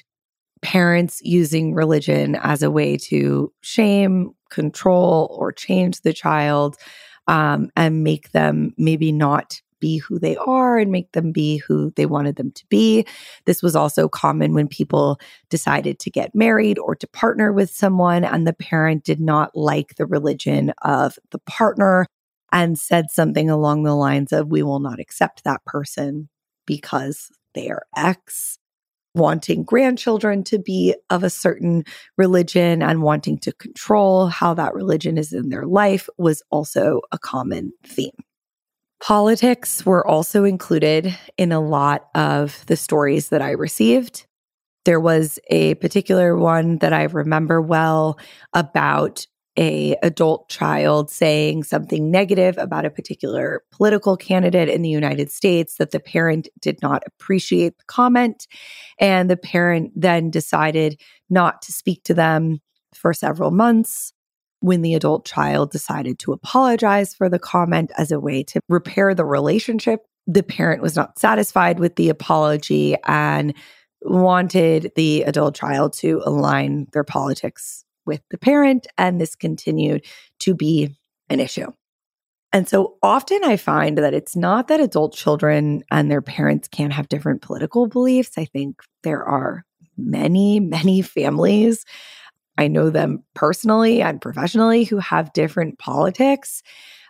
parents 0.62 1.20
using 1.22 1.74
religion 1.74 2.36
as 2.36 2.62
a 2.62 2.70
way 2.70 2.96
to 2.96 3.52
shame, 3.60 4.30
control, 4.50 5.36
or 5.38 5.52
change 5.52 6.00
the 6.00 6.12
child 6.12 6.76
um, 7.28 7.70
and 7.76 8.04
make 8.04 8.30
them 8.30 8.72
maybe 8.78 9.12
not 9.12 9.60
be 9.80 9.98
who 9.98 10.18
they 10.18 10.36
are 10.36 10.78
and 10.78 10.90
make 10.90 11.12
them 11.12 11.32
be 11.32 11.58
who 11.58 11.92
they 11.96 12.06
wanted 12.06 12.36
them 12.36 12.50
to 12.52 12.64
be. 12.68 13.06
This 13.44 13.62
was 13.62 13.76
also 13.76 14.08
common 14.08 14.54
when 14.54 14.68
people 14.68 15.18
decided 15.48 15.98
to 16.00 16.10
get 16.10 16.34
married 16.34 16.78
or 16.78 16.94
to 16.96 17.06
partner 17.08 17.52
with 17.52 17.70
someone, 17.70 18.24
and 18.24 18.46
the 18.46 18.52
parent 18.52 19.04
did 19.04 19.20
not 19.20 19.56
like 19.56 19.96
the 19.96 20.06
religion 20.06 20.72
of 20.82 21.18
the 21.30 21.38
partner 21.40 22.06
and 22.52 22.78
said 22.78 23.10
something 23.10 23.50
along 23.50 23.82
the 23.82 23.94
lines 23.94 24.32
of, 24.32 24.48
We 24.48 24.62
will 24.62 24.80
not 24.80 25.00
accept 25.00 25.44
that 25.44 25.64
person 25.64 26.28
because 26.66 27.30
they 27.54 27.68
are 27.70 27.86
X. 27.96 28.58
Wanting 29.14 29.64
grandchildren 29.64 30.44
to 30.44 30.58
be 30.58 30.94
of 31.08 31.24
a 31.24 31.30
certain 31.30 31.84
religion 32.18 32.82
and 32.82 33.00
wanting 33.00 33.38
to 33.38 33.52
control 33.52 34.26
how 34.26 34.52
that 34.52 34.74
religion 34.74 35.16
is 35.16 35.32
in 35.32 35.48
their 35.48 35.64
life 35.64 36.06
was 36.18 36.42
also 36.50 37.00
a 37.12 37.18
common 37.18 37.72
theme. 37.82 38.10
Politics 39.02 39.84
were 39.84 40.06
also 40.06 40.44
included 40.44 41.16
in 41.36 41.52
a 41.52 41.60
lot 41.60 42.08
of 42.14 42.64
the 42.66 42.76
stories 42.76 43.28
that 43.28 43.42
I 43.42 43.50
received. 43.50 44.26
There 44.84 45.00
was 45.00 45.38
a 45.48 45.74
particular 45.74 46.36
one 46.36 46.78
that 46.78 46.92
I 46.92 47.04
remember 47.04 47.60
well 47.60 48.18
about 48.52 49.26
a 49.58 49.96
adult 50.02 50.48
child 50.48 51.10
saying 51.10 51.64
something 51.64 52.10
negative 52.10 52.56
about 52.58 52.84
a 52.84 52.90
particular 52.90 53.62
political 53.72 54.16
candidate 54.16 54.68
in 54.68 54.82
the 54.82 54.88
United 54.88 55.30
States 55.30 55.76
that 55.76 55.90
the 55.90 56.00
parent 56.00 56.48
did 56.60 56.80
not 56.82 57.02
appreciate 57.06 57.78
the 57.78 57.84
comment 57.86 58.46
and 58.98 59.30
the 59.30 59.36
parent 59.36 59.92
then 59.96 60.30
decided 60.30 61.00
not 61.30 61.62
to 61.62 61.72
speak 61.72 62.02
to 62.04 62.14
them 62.14 62.60
for 62.94 63.14
several 63.14 63.50
months 63.50 64.12
when 64.60 64.82
the 64.82 64.94
adult 64.94 65.24
child 65.24 65.70
decided 65.70 66.18
to 66.18 66.32
apologize 66.32 67.14
for 67.14 67.28
the 67.28 67.38
comment 67.38 67.90
as 67.98 68.10
a 68.10 68.20
way 68.20 68.42
to 68.42 68.60
repair 68.68 69.14
the 69.14 69.24
relationship 69.24 70.06
the 70.26 70.42
parent 70.42 70.82
was 70.82 70.96
not 70.96 71.18
satisfied 71.18 71.78
with 71.78 71.96
the 71.96 72.08
apology 72.08 72.96
and 73.04 73.54
wanted 74.02 74.92
the 74.96 75.22
adult 75.22 75.54
child 75.54 75.92
to 75.92 76.22
align 76.24 76.86
their 76.92 77.04
politics 77.04 77.84
with 78.04 78.20
the 78.30 78.38
parent. 78.38 78.86
And 78.98 79.20
this 79.20 79.34
continued 79.34 80.04
to 80.40 80.54
be 80.54 80.96
an 81.28 81.40
issue. 81.40 81.72
And 82.52 82.68
so 82.68 82.96
often 83.02 83.40
I 83.44 83.56
find 83.56 83.98
that 83.98 84.14
it's 84.14 84.36
not 84.36 84.68
that 84.68 84.80
adult 84.80 85.14
children 85.14 85.82
and 85.90 86.10
their 86.10 86.22
parents 86.22 86.68
can't 86.68 86.92
have 86.92 87.08
different 87.08 87.42
political 87.42 87.86
beliefs. 87.86 88.38
I 88.38 88.44
think 88.44 88.80
there 89.02 89.24
are 89.24 89.64
many, 89.96 90.60
many 90.60 91.02
families. 91.02 91.84
I 92.58 92.68
know 92.68 92.90
them 92.90 93.22
personally 93.34 94.00
and 94.00 94.20
professionally 94.20 94.84
who 94.84 94.98
have 94.98 95.32
different 95.32 95.78
politics. 95.78 96.62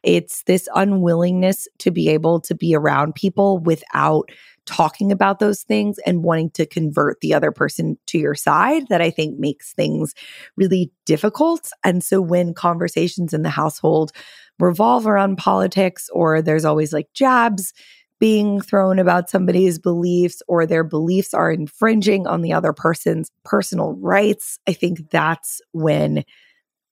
It's 0.03 0.43
this 0.45 0.69
unwillingness 0.75 1.67
to 1.79 1.91
be 1.91 2.09
able 2.09 2.41
to 2.43 2.55
be 2.55 2.75
around 2.75 3.15
people 3.15 3.59
without 3.59 4.31
talking 4.67 5.13
about 5.13 5.39
those 5.39 5.63
things 5.63 5.99
and 6.07 6.25
wanting 6.25 6.51
to 6.51 6.67
convert 6.67 7.21
the 7.21 7.33
other 7.33 7.53
person 7.53 7.97
to 8.07 8.19
your 8.19 8.35
side 8.35 8.89
that 8.89 9.01
I 9.01 9.11
think 9.11 9.39
makes 9.39 9.73
things 9.73 10.15
really 10.57 10.91
difficult. 11.05 11.71
And 11.85 12.03
so 12.03 12.21
when 12.21 12.53
conversations 12.53 13.33
in 13.33 13.43
the 13.43 13.51
household 13.51 14.13
revolve 14.59 15.07
around 15.07 15.37
politics 15.37 16.09
or 16.13 16.43
there's 16.43 16.65
always 16.65 16.93
like 16.93 17.13
jabs 17.15 17.73
being 18.19 18.61
thrown 18.61 18.99
about 18.99 19.29
somebody's 19.29 19.79
beliefs 19.79 20.43
or 20.49 20.67
their 20.67 20.85
beliefs 20.85 21.35
are 21.35 21.51
infringing 21.51 22.27
on 22.27 22.43
the 22.43 22.53
other 22.53 22.73
person's 22.73 23.31
personal 23.45 23.93
rights, 23.95 24.59
I 24.67 24.73
think 24.73 25.11
that's 25.11 25.61
when 25.73 26.25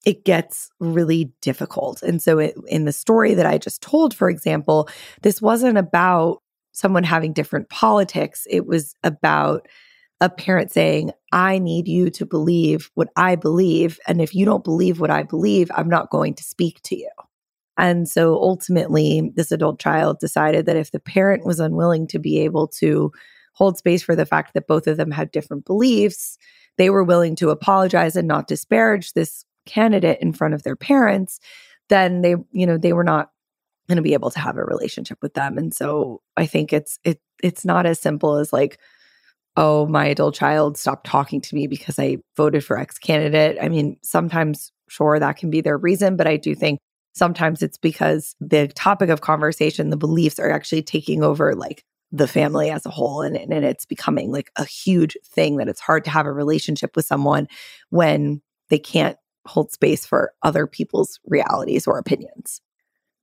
it 0.04 0.24
gets 0.24 0.70
really 0.80 1.32
difficult. 1.40 2.02
And 2.02 2.22
so, 2.22 2.38
it, 2.38 2.54
in 2.66 2.84
the 2.84 2.92
story 2.92 3.34
that 3.34 3.46
I 3.46 3.58
just 3.58 3.80
told, 3.80 4.14
for 4.14 4.28
example, 4.28 4.88
this 5.22 5.40
wasn't 5.40 5.78
about 5.78 6.42
someone 6.72 7.04
having 7.04 7.32
different 7.32 7.70
politics. 7.70 8.46
It 8.50 8.66
was 8.66 8.94
about 9.02 9.66
a 10.20 10.28
parent 10.28 10.72
saying, 10.72 11.12
I 11.32 11.58
need 11.58 11.88
you 11.88 12.10
to 12.10 12.26
believe 12.26 12.90
what 12.94 13.08
I 13.16 13.37
believe. 13.37 13.98
And 14.06 14.20
if 14.20 14.34
you 14.34 14.44
don't 14.44 14.64
believe 14.64 15.00
what 15.00 15.10
I 15.10 15.22
believe, 15.22 15.70
I'm 15.74 15.88
not 15.88 16.10
going 16.10 16.34
to 16.34 16.42
speak 16.42 16.80
to 16.82 16.96
you. 16.96 17.10
And 17.76 18.08
so 18.08 18.34
ultimately, 18.34 19.32
this 19.34 19.50
adult 19.50 19.80
child 19.80 20.18
decided 20.20 20.66
that 20.66 20.76
if 20.76 20.92
the 20.92 21.00
parent 21.00 21.44
was 21.44 21.60
unwilling 21.60 22.06
to 22.08 22.18
be 22.18 22.38
able 22.40 22.68
to 22.68 23.10
hold 23.52 23.78
space 23.78 24.02
for 24.02 24.14
the 24.14 24.26
fact 24.26 24.54
that 24.54 24.66
both 24.66 24.87
of 24.87 24.96
them 24.96 25.10
had 25.10 25.30
different 25.30 25.64
beliefs, 25.64 26.38
they 26.76 26.90
were 26.90 27.04
willing 27.04 27.37
to 27.37 27.50
apologize 27.50 28.16
and 28.16 28.28
not 28.28 28.48
disparage 28.48 29.12
this 29.12 29.44
candidate 29.66 30.18
in 30.20 30.32
front 30.32 30.54
of 30.54 30.62
their 30.62 30.76
parents, 30.76 31.40
then 31.88 32.22
they, 32.22 32.37
you 32.52 32.66
know, 32.66 32.78
they 32.78 32.92
were 32.92 33.04
not 33.04 33.30
going 33.88 33.96
to 33.96 34.02
be 34.02 34.14
able 34.14 34.30
to 34.30 34.40
have 34.40 34.56
a 34.56 34.64
relationship 34.64 35.18
with 35.22 35.34
them. 35.34 35.58
And 35.58 35.74
so 35.74 36.22
I 36.37 36.46
think 36.46 36.72
it's 36.72 36.98
it 37.04 37.20
it's 37.42 37.64
not 37.64 37.87
as 37.87 38.00
simple 38.00 38.37
as 38.37 38.52
like 38.52 38.78
oh 39.56 39.87
my 39.87 40.06
adult 40.06 40.34
child 40.34 40.76
stopped 40.76 41.06
talking 41.06 41.40
to 41.40 41.54
me 41.54 41.66
because 41.66 41.98
I 41.98 42.18
voted 42.37 42.64
for 42.64 42.78
X 42.78 42.98
candidate. 42.98 43.56
I 43.62 43.68
mean, 43.68 43.98
sometimes 44.02 44.72
sure 44.88 45.18
that 45.18 45.37
can 45.37 45.50
be 45.50 45.60
their 45.60 45.78
reason, 45.78 46.16
but 46.16 46.26
I 46.26 46.37
do 46.37 46.54
think 46.54 46.80
sometimes 47.14 47.62
it's 47.62 47.79
because 47.79 48.35
the 48.40 48.68
topic 48.68 49.09
of 49.09 49.20
conversation, 49.20 49.90
the 49.90 49.96
beliefs 49.96 50.38
are 50.38 50.50
actually 50.50 50.83
taking 50.83 51.22
over 51.22 51.55
like 51.55 51.85
the 52.12 52.29
family 52.29 52.70
as 52.70 52.85
a 52.87 52.90
whole 52.90 53.22
and, 53.22 53.37
and 53.37 53.64
it's 53.64 53.87
becoming 53.87 54.31
like 54.31 54.50
a 54.57 54.64
huge 54.64 55.16
thing 55.24 55.57
that 55.57 55.68
it's 55.68 55.81
hard 55.81 56.05
to 56.05 56.11
have 56.11 56.27
a 56.27 56.33
relationship 56.33 56.94
with 56.94 57.07
someone 57.07 57.48
when 57.90 58.40
they 58.68 58.79
can't 58.79 59.16
hold 59.46 59.72
space 59.72 60.07
for 60.07 60.33
other 60.42 60.66
people's 60.66 61.18
realities 61.27 61.87
or 61.87 61.98
opinions. 61.98 62.61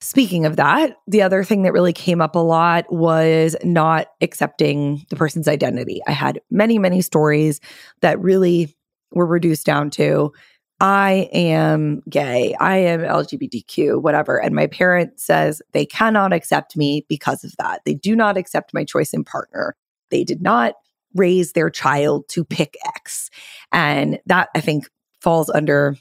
Speaking 0.02 0.46
of 0.46 0.56
that, 0.56 0.98
the 1.08 1.22
other 1.22 1.44
thing 1.44 1.62
that 1.62 1.74
really 1.74 1.94
came 1.94 2.22
up 2.22 2.36
a 2.36 2.40
lot 2.40 2.92
was 2.92 3.56
not 3.64 4.08
accepting 4.20 5.06
the 5.10 5.16
person's 5.16 5.48
identity. 5.48 6.02
I 6.08 6.12
had 6.12 6.42
many, 6.50 6.80
many 6.80 7.02
stories 7.02 7.62
that 8.02 8.20
really 8.20 8.76
were 9.12 9.28
reduced 9.28 9.66
down 9.66 9.90
to 9.92 10.34
I 10.82 11.30
am 11.32 12.02
gay, 12.10 12.56
I 12.60 12.78
am 12.78 13.02
LGBTQ, 13.02 14.02
whatever. 14.02 14.42
And 14.42 14.56
my 14.56 14.66
parent 14.66 15.20
says 15.20 15.62
they 15.74 15.86
cannot 15.86 16.34
accept 16.34 16.76
me 16.76 17.06
because 17.08 17.44
of 17.44 17.56
that. 17.58 17.82
They 17.86 17.94
do 17.94 18.16
not 18.16 18.36
accept 18.36 18.74
my 18.74 18.84
choice 18.84 19.14
in 19.14 19.24
partner. 19.24 19.76
They 20.10 20.24
did 20.24 20.42
not 20.42 20.74
raise 21.14 21.54
their 21.54 21.70
child 21.70 22.28
to 22.30 22.44
pick 22.44 22.78
X. 22.88 23.30
And 23.72 24.20
that 24.26 24.50
I 24.56 24.60
think 24.62 24.90
falls 25.22 25.52
under 25.52 25.98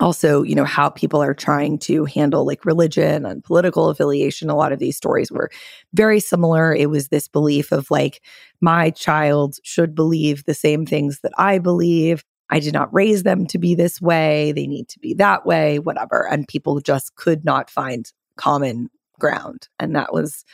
also, 0.00 0.42
you 0.42 0.54
know, 0.54 0.64
how 0.64 0.88
people 0.88 1.22
are 1.22 1.34
trying 1.34 1.78
to 1.80 2.06
handle 2.06 2.46
like 2.46 2.64
religion 2.64 3.26
and 3.26 3.44
political 3.44 3.90
affiliation. 3.90 4.48
A 4.48 4.56
lot 4.56 4.72
of 4.72 4.78
these 4.78 4.96
stories 4.96 5.30
were 5.30 5.50
very 5.92 6.18
similar. 6.18 6.74
It 6.74 6.88
was 6.90 7.08
this 7.08 7.28
belief 7.28 7.70
of 7.72 7.90
like, 7.90 8.22
my 8.62 8.90
child 8.90 9.56
should 9.64 9.94
believe 9.94 10.44
the 10.44 10.54
same 10.54 10.86
things 10.86 11.20
that 11.20 11.32
I 11.36 11.58
believe. 11.58 12.24
I 12.50 12.60
did 12.60 12.74
not 12.74 12.92
raise 12.92 13.22
them 13.22 13.46
to 13.46 13.58
be 13.58 13.74
this 13.74 14.00
way. 14.00 14.52
They 14.52 14.66
need 14.66 14.88
to 14.88 14.98
be 14.98 15.14
that 15.14 15.46
way, 15.46 15.78
whatever. 15.78 16.28
And 16.30 16.46
people 16.46 16.80
just 16.80 17.14
could 17.16 17.44
not 17.44 17.70
find 17.70 18.10
common 18.36 18.90
ground. 19.18 19.68
And 19.78 19.96
that 19.96 20.12
was 20.12 20.44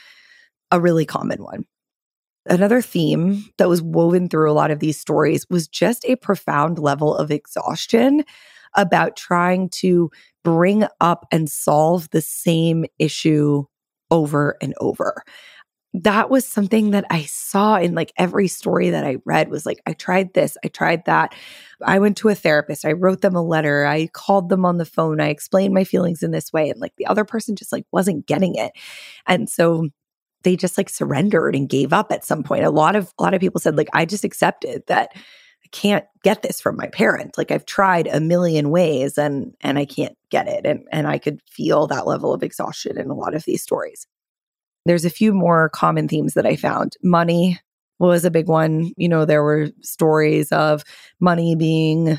a 0.71 0.79
really 0.79 1.05
common 1.05 1.43
one. 1.43 1.65
Another 2.47 2.81
theme 2.81 3.45
that 3.57 3.69
was 3.69 3.81
woven 3.81 4.29
through 4.29 4.49
a 4.49 4.53
lot 4.53 4.71
of 4.71 4.79
these 4.79 4.99
stories 4.99 5.45
was 5.49 5.67
just 5.67 6.05
a 6.05 6.15
profound 6.15 6.79
level 6.79 7.15
of 7.15 7.29
exhaustion 7.29 8.23
about 8.75 9.15
trying 9.15 9.69
to 9.69 10.09
bring 10.43 10.85
up 11.01 11.27
and 11.31 11.49
solve 11.49 12.09
the 12.09 12.21
same 12.21 12.85
issue 12.97 13.63
over 14.09 14.57
and 14.61 14.73
over. 14.79 15.23
That 15.93 16.29
was 16.29 16.47
something 16.47 16.91
that 16.91 17.05
I 17.09 17.23
saw 17.23 17.75
in 17.75 17.95
like 17.95 18.13
every 18.17 18.47
story 18.47 18.91
that 18.91 19.03
I 19.03 19.17
read 19.25 19.49
was 19.49 19.65
like, 19.65 19.81
I 19.85 19.91
tried 19.93 20.33
this, 20.33 20.57
I 20.63 20.69
tried 20.69 21.03
that. 21.05 21.35
I 21.85 21.99
went 21.99 22.15
to 22.17 22.29
a 22.29 22.35
therapist, 22.35 22.85
I 22.85 22.93
wrote 22.93 23.21
them 23.21 23.35
a 23.35 23.43
letter, 23.43 23.85
I 23.85 24.07
called 24.07 24.47
them 24.47 24.65
on 24.65 24.77
the 24.77 24.85
phone, 24.85 25.19
I 25.19 25.27
explained 25.27 25.73
my 25.73 25.83
feelings 25.83 26.23
in 26.23 26.31
this 26.31 26.53
way. 26.53 26.69
And 26.69 26.79
like 26.79 26.95
the 26.95 27.07
other 27.07 27.25
person 27.25 27.57
just 27.57 27.73
like 27.73 27.85
wasn't 27.91 28.25
getting 28.25 28.55
it. 28.55 28.71
And 29.27 29.49
so 29.49 29.89
they 30.43 30.55
just 30.55 30.77
like 30.77 30.89
surrendered 30.89 31.55
and 31.55 31.69
gave 31.69 31.93
up 31.93 32.11
at 32.11 32.25
some 32.25 32.43
point. 32.43 32.65
A 32.65 32.69
lot 32.69 32.95
of 32.95 33.13
a 33.19 33.23
lot 33.23 33.33
of 33.33 33.41
people 33.41 33.59
said, 33.59 33.77
like, 33.77 33.89
I 33.93 34.05
just 34.05 34.23
accepted 34.23 34.83
that 34.87 35.11
I 35.13 35.67
can't 35.71 36.05
get 36.23 36.41
this 36.41 36.61
from 36.61 36.77
my 36.77 36.87
parent. 36.87 37.37
Like 37.37 37.51
I've 37.51 37.65
tried 37.65 38.07
a 38.07 38.19
million 38.19 38.69
ways 38.69 39.17
and 39.17 39.53
and 39.61 39.77
I 39.77 39.85
can't 39.85 40.17
get 40.29 40.47
it. 40.47 40.65
And 40.65 40.87
and 40.91 41.07
I 41.07 41.17
could 41.17 41.41
feel 41.49 41.87
that 41.87 42.07
level 42.07 42.33
of 42.33 42.43
exhaustion 42.43 42.97
in 42.97 43.09
a 43.09 43.15
lot 43.15 43.35
of 43.35 43.43
these 43.45 43.63
stories. 43.63 44.07
There's 44.85 45.05
a 45.05 45.09
few 45.09 45.33
more 45.33 45.69
common 45.69 46.07
themes 46.07 46.33
that 46.33 46.45
I 46.45 46.55
found. 46.55 46.97
Money 47.03 47.59
was 47.99 48.25
a 48.25 48.31
big 48.31 48.47
one. 48.47 48.91
You 48.97 49.07
know, 49.07 49.25
there 49.25 49.43
were 49.43 49.69
stories 49.81 50.51
of 50.51 50.83
money 51.19 51.55
being 51.55 52.17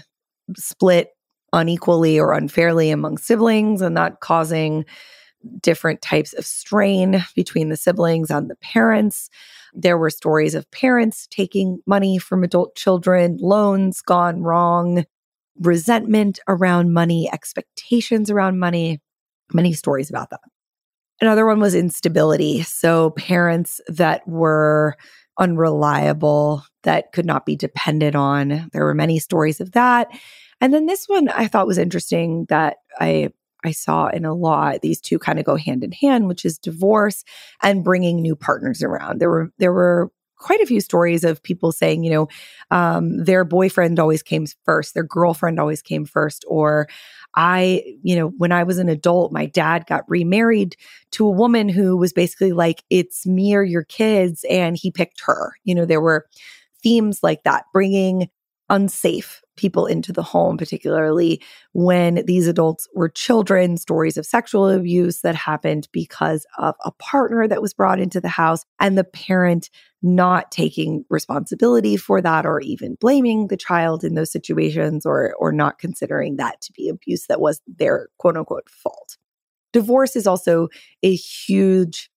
split 0.56 1.10
unequally 1.52 2.18
or 2.18 2.32
unfairly 2.32 2.90
among 2.90 3.18
siblings 3.18 3.82
and 3.82 3.96
that 3.96 4.20
causing 4.20 4.84
different 5.60 6.00
types 6.00 6.32
of 6.34 6.46
strain 6.46 7.24
between 7.34 7.68
the 7.68 7.76
siblings 7.76 8.30
and 8.30 8.48
the 8.48 8.56
parents. 8.56 9.28
There 9.74 9.98
were 9.98 10.10
stories 10.10 10.54
of 10.54 10.70
parents 10.70 11.26
taking 11.30 11.80
money 11.86 12.18
from 12.18 12.44
adult 12.44 12.76
children, 12.76 13.38
loans 13.40 14.00
gone 14.00 14.42
wrong, 14.42 15.04
resentment 15.60 16.38
around 16.48 16.92
money, 16.92 17.28
expectations 17.32 18.30
around 18.30 18.58
money, 18.58 19.00
many 19.52 19.72
stories 19.72 20.10
about 20.10 20.30
that. 20.30 20.40
Another 21.20 21.46
one 21.46 21.60
was 21.60 21.74
instability. 21.74 22.62
So, 22.62 23.10
parents 23.10 23.80
that 23.88 24.26
were 24.26 24.96
unreliable, 25.38 26.64
that 26.82 27.12
could 27.12 27.26
not 27.26 27.46
be 27.46 27.56
depended 27.56 28.14
on. 28.14 28.68
There 28.72 28.84
were 28.84 28.94
many 28.94 29.18
stories 29.18 29.60
of 29.60 29.72
that. 29.72 30.08
And 30.60 30.72
then 30.72 30.86
this 30.86 31.06
one 31.06 31.28
I 31.28 31.46
thought 31.48 31.66
was 31.66 31.78
interesting 31.78 32.46
that 32.48 32.76
I 33.00 33.30
I 33.64 33.70
saw 33.70 34.08
in 34.08 34.24
a 34.24 34.34
lot. 34.34 34.80
These 34.80 35.00
two 35.00 35.18
kind 35.18 35.38
of 35.38 35.44
go 35.44 35.56
hand 35.56 35.84
in 35.84 35.92
hand, 35.92 36.26
which 36.26 36.44
is 36.44 36.58
divorce 36.58 37.24
and 37.62 37.84
bringing 37.84 38.20
new 38.20 38.34
partners 38.34 38.82
around. 38.82 39.20
There 39.20 39.30
were 39.30 39.52
there 39.58 39.72
were 39.72 40.10
quite 40.42 40.60
a 40.60 40.66
few 40.66 40.80
stories 40.80 41.24
of 41.24 41.42
people 41.42 41.72
saying, 41.72 42.04
you 42.04 42.10
know, 42.10 42.28
um, 42.70 43.24
their 43.24 43.44
boyfriend 43.44 43.98
always 43.98 44.22
came 44.22 44.46
first, 44.64 44.94
their 44.94 45.04
girlfriend 45.04 45.58
always 45.58 45.80
came 45.80 46.04
first, 46.04 46.44
or 46.48 46.88
I, 47.34 47.82
you 48.02 48.16
know, 48.16 48.28
when 48.36 48.52
I 48.52 48.62
was 48.62 48.78
an 48.78 48.88
adult, 48.88 49.32
my 49.32 49.46
dad 49.46 49.86
got 49.86 50.04
remarried 50.08 50.76
to 51.12 51.26
a 51.26 51.30
woman 51.30 51.68
who 51.68 51.96
was 51.96 52.12
basically 52.12 52.52
like, 52.52 52.84
it's 52.90 53.26
me 53.26 53.54
or 53.54 53.62
your 53.62 53.84
kids, 53.84 54.44
and 54.50 54.76
he 54.76 54.90
picked 54.90 55.22
her. 55.24 55.52
You 55.64 55.74
know, 55.74 55.86
there 55.86 56.00
were 56.00 56.26
themes 56.82 57.22
like 57.22 57.44
that, 57.44 57.64
bringing 57.72 58.28
unsafe 58.68 59.41
people 59.62 59.86
into 59.86 60.12
the 60.12 60.24
home, 60.24 60.56
particularly 60.58 61.40
when 61.72 62.24
these 62.26 62.48
adults 62.48 62.88
were 62.94 63.08
children, 63.08 63.76
stories 63.76 64.16
of 64.16 64.26
sexual 64.26 64.68
abuse 64.68 65.20
that 65.20 65.36
happened 65.36 65.88
because 65.92 66.44
of 66.58 66.74
a 66.84 66.90
partner 66.90 67.46
that 67.46 67.62
was 67.62 67.72
brought 67.72 68.00
into 68.00 68.20
the 68.20 68.28
house 68.28 68.64
and 68.80 68.98
the 68.98 69.04
parent 69.04 69.70
not 70.02 70.50
taking 70.50 71.04
responsibility 71.08 71.96
for 71.96 72.20
that 72.20 72.44
or 72.44 72.60
even 72.60 72.96
blaming 73.00 73.46
the 73.46 73.56
child 73.56 74.02
in 74.02 74.16
those 74.16 74.32
situations 74.32 75.06
or 75.06 75.32
or 75.38 75.52
not 75.52 75.78
considering 75.78 76.36
that 76.36 76.60
to 76.60 76.72
be 76.72 76.88
abuse 76.88 77.26
that 77.28 77.40
was 77.40 77.60
their 77.68 78.08
quote 78.18 78.36
unquote 78.36 78.68
fault. 78.68 79.16
Divorce 79.72 80.16
is 80.16 80.26
also 80.26 80.68
a 81.04 81.14
huge 81.14 82.10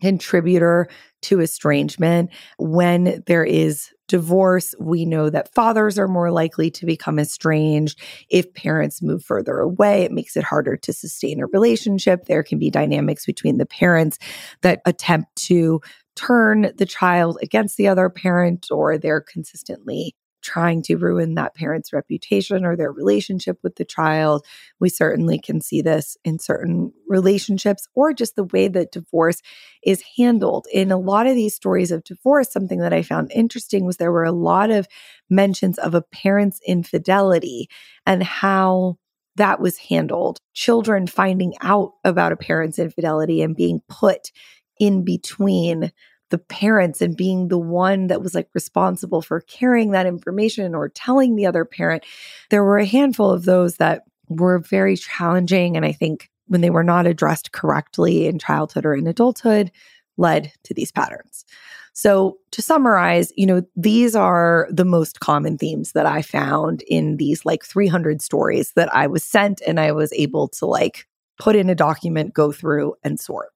contributor 0.00 0.88
to 1.22 1.40
estrangement. 1.40 2.30
When 2.58 3.24
there 3.26 3.44
is 3.44 3.90
divorce, 4.08 4.74
we 4.78 5.04
know 5.04 5.30
that 5.30 5.52
fathers 5.54 5.98
are 5.98 6.08
more 6.08 6.30
likely 6.30 6.70
to 6.72 6.86
become 6.86 7.18
estranged. 7.18 8.00
If 8.28 8.52
parents 8.54 9.02
move 9.02 9.24
further 9.24 9.58
away, 9.58 10.02
it 10.02 10.12
makes 10.12 10.36
it 10.36 10.44
harder 10.44 10.76
to 10.76 10.92
sustain 10.92 11.40
a 11.40 11.46
relationship. 11.46 12.26
There 12.26 12.42
can 12.42 12.58
be 12.58 12.70
dynamics 12.70 13.26
between 13.26 13.58
the 13.58 13.66
parents 13.66 14.18
that 14.62 14.80
attempt 14.84 15.34
to 15.46 15.80
turn 16.14 16.72
the 16.76 16.86
child 16.86 17.38
against 17.42 17.76
the 17.76 17.88
other 17.88 18.08
parent 18.08 18.66
or 18.70 18.96
they're 18.96 19.20
consistently 19.20 20.14
trying 20.46 20.80
to 20.80 20.96
ruin 20.96 21.34
that 21.34 21.54
parent's 21.56 21.92
reputation 21.92 22.64
or 22.64 22.76
their 22.76 22.92
relationship 22.92 23.58
with 23.64 23.74
the 23.74 23.84
child. 23.84 24.46
We 24.78 24.88
certainly 24.88 25.40
can 25.40 25.60
see 25.60 25.82
this 25.82 26.16
in 26.24 26.38
certain 26.38 26.92
relationships 27.08 27.88
or 27.94 28.12
just 28.12 28.36
the 28.36 28.44
way 28.44 28.68
that 28.68 28.92
divorce 28.92 29.42
is 29.82 30.04
handled. 30.16 30.68
In 30.72 30.92
a 30.92 30.98
lot 30.98 31.26
of 31.26 31.34
these 31.34 31.54
stories 31.54 31.90
of 31.90 32.04
divorce, 32.04 32.52
something 32.52 32.78
that 32.78 32.92
I 32.92 33.02
found 33.02 33.32
interesting 33.34 33.84
was 33.84 33.96
there 33.96 34.12
were 34.12 34.24
a 34.24 34.30
lot 34.30 34.70
of 34.70 34.86
mentions 35.28 35.78
of 35.78 35.94
a 35.94 36.02
parent's 36.02 36.60
infidelity 36.64 37.68
and 38.06 38.22
how 38.22 38.98
that 39.34 39.60
was 39.60 39.78
handled. 39.78 40.40
Children 40.54 41.08
finding 41.08 41.54
out 41.60 41.92
about 42.04 42.32
a 42.32 42.36
parent's 42.36 42.78
infidelity 42.78 43.42
and 43.42 43.56
being 43.56 43.80
put 43.88 44.30
in 44.78 45.04
between 45.04 45.90
the 46.30 46.38
parents 46.38 47.00
and 47.00 47.16
being 47.16 47.48
the 47.48 47.58
one 47.58 48.08
that 48.08 48.22
was 48.22 48.34
like 48.34 48.48
responsible 48.54 49.22
for 49.22 49.40
carrying 49.42 49.92
that 49.92 50.06
information 50.06 50.74
or 50.74 50.88
telling 50.88 51.36
the 51.36 51.46
other 51.46 51.64
parent. 51.64 52.04
There 52.50 52.64
were 52.64 52.78
a 52.78 52.84
handful 52.84 53.30
of 53.30 53.44
those 53.44 53.76
that 53.76 54.02
were 54.28 54.58
very 54.58 54.96
challenging. 54.96 55.76
And 55.76 55.84
I 55.86 55.92
think 55.92 56.30
when 56.46 56.60
they 56.60 56.70
were 56.70 56.84
not 56.84 57.06
addressed 57.06 57.52
correctly 57.52 58.26
in 58.26 58.38
childhood 58.38 58.84
or 58.84 58.94
in 58.94 59.06
adulthood, 59.06 59.70
led 60.16 60.52
to 60.64 60.74
these 60.74 60.92
patterns. 60.92 61.44
So, 61.92 62.36
to 62.50 62.60
summarize, 62.60 63.32
you 63.36 63.46
know, 63.46 63.62
these 63.74 64.14
are 64.14 64.68
the 64.70 64.84
most 64.84 65.20
common 65.20 65.56
themes 65.56 65.92
that 65.92 66.04
I 66.04 66.20
found 66.20 66.82
in 66.82 67.16
these 67.16 67.46
like 67.46 67.64
300 67.64 68.20
stories 68.20 68.72
that 68.76 68.94
I 68.94 69.06
was 69.06 69.24
sent 69.24 69.62
and 69.66 69.80
I 69.80 69.92
was 69.92 70.12
able 70.12 70.48
to 70.48 70.66
like 70.66 71.06
put 71.38 71.56
in 71.56 71.70
a 71.70 71.74
document, 71.74 72.34
go 72.34 72.52
through 72.52 72.94
and 73.02 73.18
sort. 73.18 73.48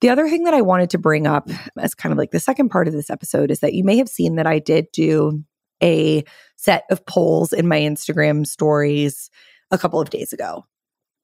The 0.00 0.08
other 0.08 0.28
thing 0.28 0.44
that 0.44 0.54
I 0.54 0.62
wanted 0.62 0.90
to 0.90 0.98
bring 0.98 1.26
up 1.26 1.48
as 1.78 1.94
kind 1.94 2.12
of 2.12 2.18
like 2.18 2.30
the 2.30 2.40
second 2.40 2.70
part 2.70 2.88
of 2.88 2.94
this 2.94 3.10
episode 3.10 3.50
is 3.50 3.60
that 3.60 3.74
you 3.74 3.84
may 3.84 3.98
have 3.98 4.08
seen 4.08 4.36
that 4.36 4.46
I 4.46 4.58
did 4.58 4.86
do 4.92 5.44
a 5.82 6.24
set 6.56 6.84
of 6.90 7.04
polls 7.06 7.52
in 7.52 7.68
my 7.68 7.78
Instagram 7.80 8.46
stories 8.46 9.30
a 9.70 9.78
couple 9.78 10.00
of 10.00 10.10
days 10.10 10.32
ago. 10.32 10.64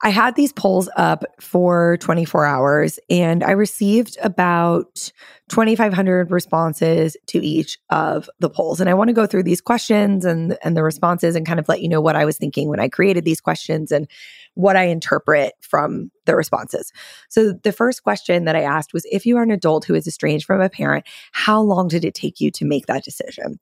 I 0.02 0.10
had 0.10 0.34
these 0.36 0.52
polls 0.52 0.90
up 0.96 1.24
for 1.40 1.96
24 1.98 2.44
hours 2.44 2.98
and 3.08 3.42
I 3.42 3.52
received 3.52 4.18
about 4.22 5.10
2,500 5.48 6.30
responses 6.30 7.16
to 7.28 7.38
each 7.38 7.78
of 7.88 8.28
the 8.40 8.50
polls. 8.50 8.78
And 8.78 8.90
I 8.90 8.94
want 8.94 9.08
to 9.08 9.14
go 9.14 9.26
through 9.26 9.44
these 9.44 9.60
questions 9.60 10.24
and, 10.24 10.58
and 10.62 10.76
the 10.76 10.82
responses 10.82 11.34
and 11.34 11.46
kind 11.46 11.58
of 11.58 11.68
let 11.68 11.80
you 11.80 11.88
know 11.88 12.00
what 12.00 12.16
I 12.16 12.26
was 12.26 12.36
thinking 12.36 12.68
when 12.68 12.80
I 12.80 12.88
created 12.88 13.24
these 13.24 13.40
questions 13.40 13.90
and 13.90 14.06
what 14.54 14.76
I 14.76 14.84
interpret 14.84 15.54
from 15.60 16.10
the 16.24 16.36
responses. 16.36 16.92
So 17.28 17.52
the 17.52 17.72
first 17.72 18.02
question 18.02 18.44
that 18.44 18.56
I 18.56 18.62
asked 18.62 18.92
was 18.92 19.06
if 19.10 19.24
you 19.24 19.36
are 19.38 19.42
an 19.42 19.50
adult 19.50 19.84
who 19.84 19.94
is 19.94 20.06
estranged 20.06 20.46
from 20.46 20.60
a 20.60 20.68
parent, 20.68 21.06
how 21.32 21.60
long 21.60 21.88
did 21.88 22.04
it 22.04 22.14
take 22.14 22.40
you 22.40 22.50
to 22.52 22.64
make 22.64 22.86
that 22.86 23.04
decision? 23.04 23.58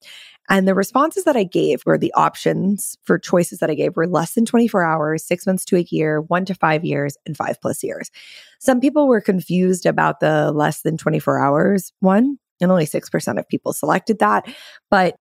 And 0.49 0.69
the 0.69 0.75
responses 0.75 1.25
that 1.25 1.37
I 1.37 1.45
gave 1.45 1.83
were 1.87 1.97
the 1.97 2.13
options 2.15 2.99
for 3.05 3.19
choices 3.19 3.61
that 3.61 3.71
I 3.71 3.75
gave 3.75 3.97
were 3.97 4.07
less 4.07 4.35
than 4.35 4.45
24 4.45 4.85
hours, 4.85 5.25
six 5.25 5.47
months 5.47 5.65
to 5.67 5.77
a 5.77 5.87
year, 5.91 6.21
one 6.21 6.45
to 6.45 6.55
five 6.55 6.85
years, 6.85 7.17
and 7.25 7.37
five 7.37 7.61
plus 7.61 7.83
years. 7.83 8.11
Some 8.61 8.81
people 8.81 9.09
were 9.09 9.21
confused 9.21 9.87
about 9.87 10.21
the 10.21 10.53
less 10.53 10.83
than 10.83 10.97
24 10.97 11.39
hours 11.39 11.93
one, 12.01 12.39
and 12.61 12.71
only 12.71 12.87
6% 12.87 13.39
of 13.39 13.49
people 13.49 13.73
selected 13.73 14.19
that. 14.19 14.47
But 14.91 15.17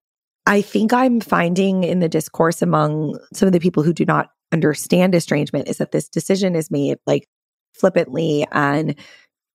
I 0.46 0.60
think 0.60 0.92
I'm 0.92 1.20
finding 1.20 1.84
in 1.84 2.00
the 2.00 2.08
discourse 2.08 2.60
among 2.60 3.18
some 3.32 3.46
of 3.46 3.52
the 3.52 3.60
people 3.60 3.82
who 3.82 3.94
do 3.94 4.04
not 4.04 4.28
understand 4.52 5.14
estrangement 5.14 5.68
is 5.68 5.78
that 5.78 5.92
this 5.92 6.08
decision 6.08 6.54
is 6.54 6.70
made 6.70 6.98
like 7.06 7.26
flippantly 7.72 8.46
and 8.52 8.94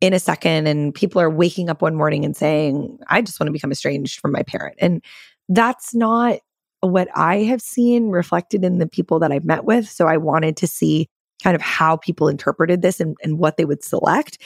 in 0.02 0.14
a 0.14 0.20
second 0.20 0.68
and 0.68 0.94
people 0.94 1.22
are 1.22 1.30
waking 1.30 1.70
up 1.70 1.82
one 1.82 1.96
morning 1.96 2.26
and 2.26 2.36
saying 2.36 2.98
i 3.08 3.22
just 3.22 3.40
want 3.40 3.48
to 3.48 3.54
become 3.54 3.72
estranged 3.72 4.20
from 4.20 4.34
my 4.34 4.44
parent 4.44 4.76
and 4.80 5.02
that's 5.50 5.94
not 5.94 6.40
what 6.82 7.10
i 7.16 7.38
have 7.38 7.62
seen 7.62 8.10
reflected 8.10 8.64
in 8.64 8.78
the 8.78 8.88
people 8.88 9.20
that 9.20 9.32
i've 9.32 9.46
met 9.46 9.66
with. 9.66 9.88
So 9.90 10.08
i 10.08 10.18
wanted 10.18 10.56
to 10.58 10.68
see 10.68 11.08
kind 11.44 11.56
of 11.56 11.62
how 11.62 11.98
people 11.98 12.28
interpreted 12.28 12.82
this 12.82 13.00
and, 13.00 13.16
and 13.24 13.40
what 13.40 13.56
they 13.56 13.64
would 13.64 13.82
select. 13.82 14.38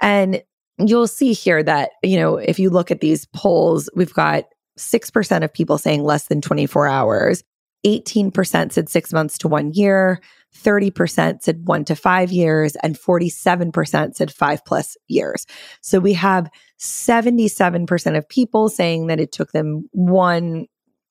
And 0.00 0.42
you'll 0.78 1.06
see 1.06 1.32
here 1.32 1.62
that 1.62 1.90
you 2.02 2.18
know 2.18 2.36
if 2.36 2.58
you 2.58 2.70
look 2.70 2.90
at 2.90 3.00
these 3.00 3.26
polls 3.26 3.88
we've 3.94 4.14
got 4.14 4.44
6% 4.78 5.44
of 5.44 5.52
people 5.52 5.78
saying 5.78 6.02
less 6.02 6.26
than 6.26 6.40
24 6.40 6.88
hours. 6.88 7.44
18% 7.84 8.72
said 8.72 8.88
six 8.88 9.12
months 9.12 9.36
to 9.38 9.48
one 9.48 9.72
year, 9.72 10.20
30% 10.56 11.42
said 11.42 11.66
one 11.66 11.84
to 11.84 11.96
five 11.96 12.30
years, 12.30 12.76
and 12.82 12.98
47% 12.98 14.14
said 14.14 14.32
five 14.32 14.64
plus 14.64 14.96
years. 15.08 15.46
So 15.80 15.98
we 15.98 16.12
have 16.14 16.50
77% 16.78 18.16
of 18.16 18.28
people 18.28 18.68
saying 18.68 19.06
that 19.06 19.20
it 19.20 19.32
took 19.32 19.52
them 19.52 19.88
one 19.92 20.66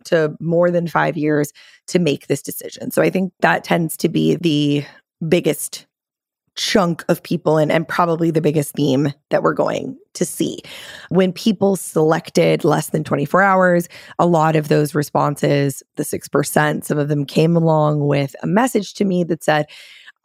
to 0.06 0.36
more 0.40 0.72
than 0.72 0.88
five 0.88 1.18
years 1.18 1.52
to 1.88 2.00
make 2.00 2.28
this 2.28 2.42
decision. 2.42 2.92
So 2.92 3.02
I 3.02 3.10
think 3.10 3.34
that 3.42 3.64
tends 3.64 3.98
to 3.98 4.10
be 4.10 4.36
the 4.36 4.86
biggest 5.28 5.86
chunk 6.56 7.04
of 7.08 7.24
people 7.24 7.58
and, 7.58 7.72
and 7.72 7.88
probably 7.88 8.32
the 8.32 8.42
biggest 8.42 8.74
theme 8.74 9.14
that 9.30 9.44
we're 9.44 9.54
going 9.54 9.98
to 10.14 10.26
see. 10.26 10.60
When 11.10 11.32
people 11.32 11.76
selected 11.76 12.64
less 12.64 12.90
than 12.90 13.04
24 13.04 13.42
hours, 13.42 13.88
a 14.20 14.26
lot 14.26 14.56
of 14.56 14.68
those 14.68 14.94
responses, 14.94 15.82
the 15.96 16.04
6%, 16.04 16.84
some 16.84 16.98
of 16.98 17.08
them 17.08 17.26
came 17.26 17.56
along 17.56 18.06
with 18.06 18.36
a 18.44 18.48
message 18.48 18.94
to 18.96 19.06
me 19.06 19.24
that 19.26 19.44
said, 19.44 19.68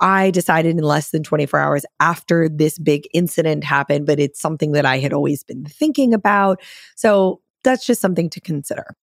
I 0.00 0.30
decided 0.30 0.76
in 0.76 0.84
less 0.84 1.10
than 1.10 1.22
24 1.22 1.58
hours 1.58 1.86
after 2.00 2.48
this 2.48 2.78
big 2.78 3.08
incident 3.14 3.64
happened, 3.64 4.06
but 4.06 4.20
it's 4.20 4.40
something 4.40 4.72
that 4.72 4.84
I 4.84 4.98
had 4.98 5.12
always 5.12 5.42
been 5.42 5.64
thinking 5.64 6.12
about. 6.12 6.60
So 6.96 7.40
that's 7.64 7.86
just 7.86 8.00
something 8.00 8.28
to 8.30 8.40
consider. 8.40 8.94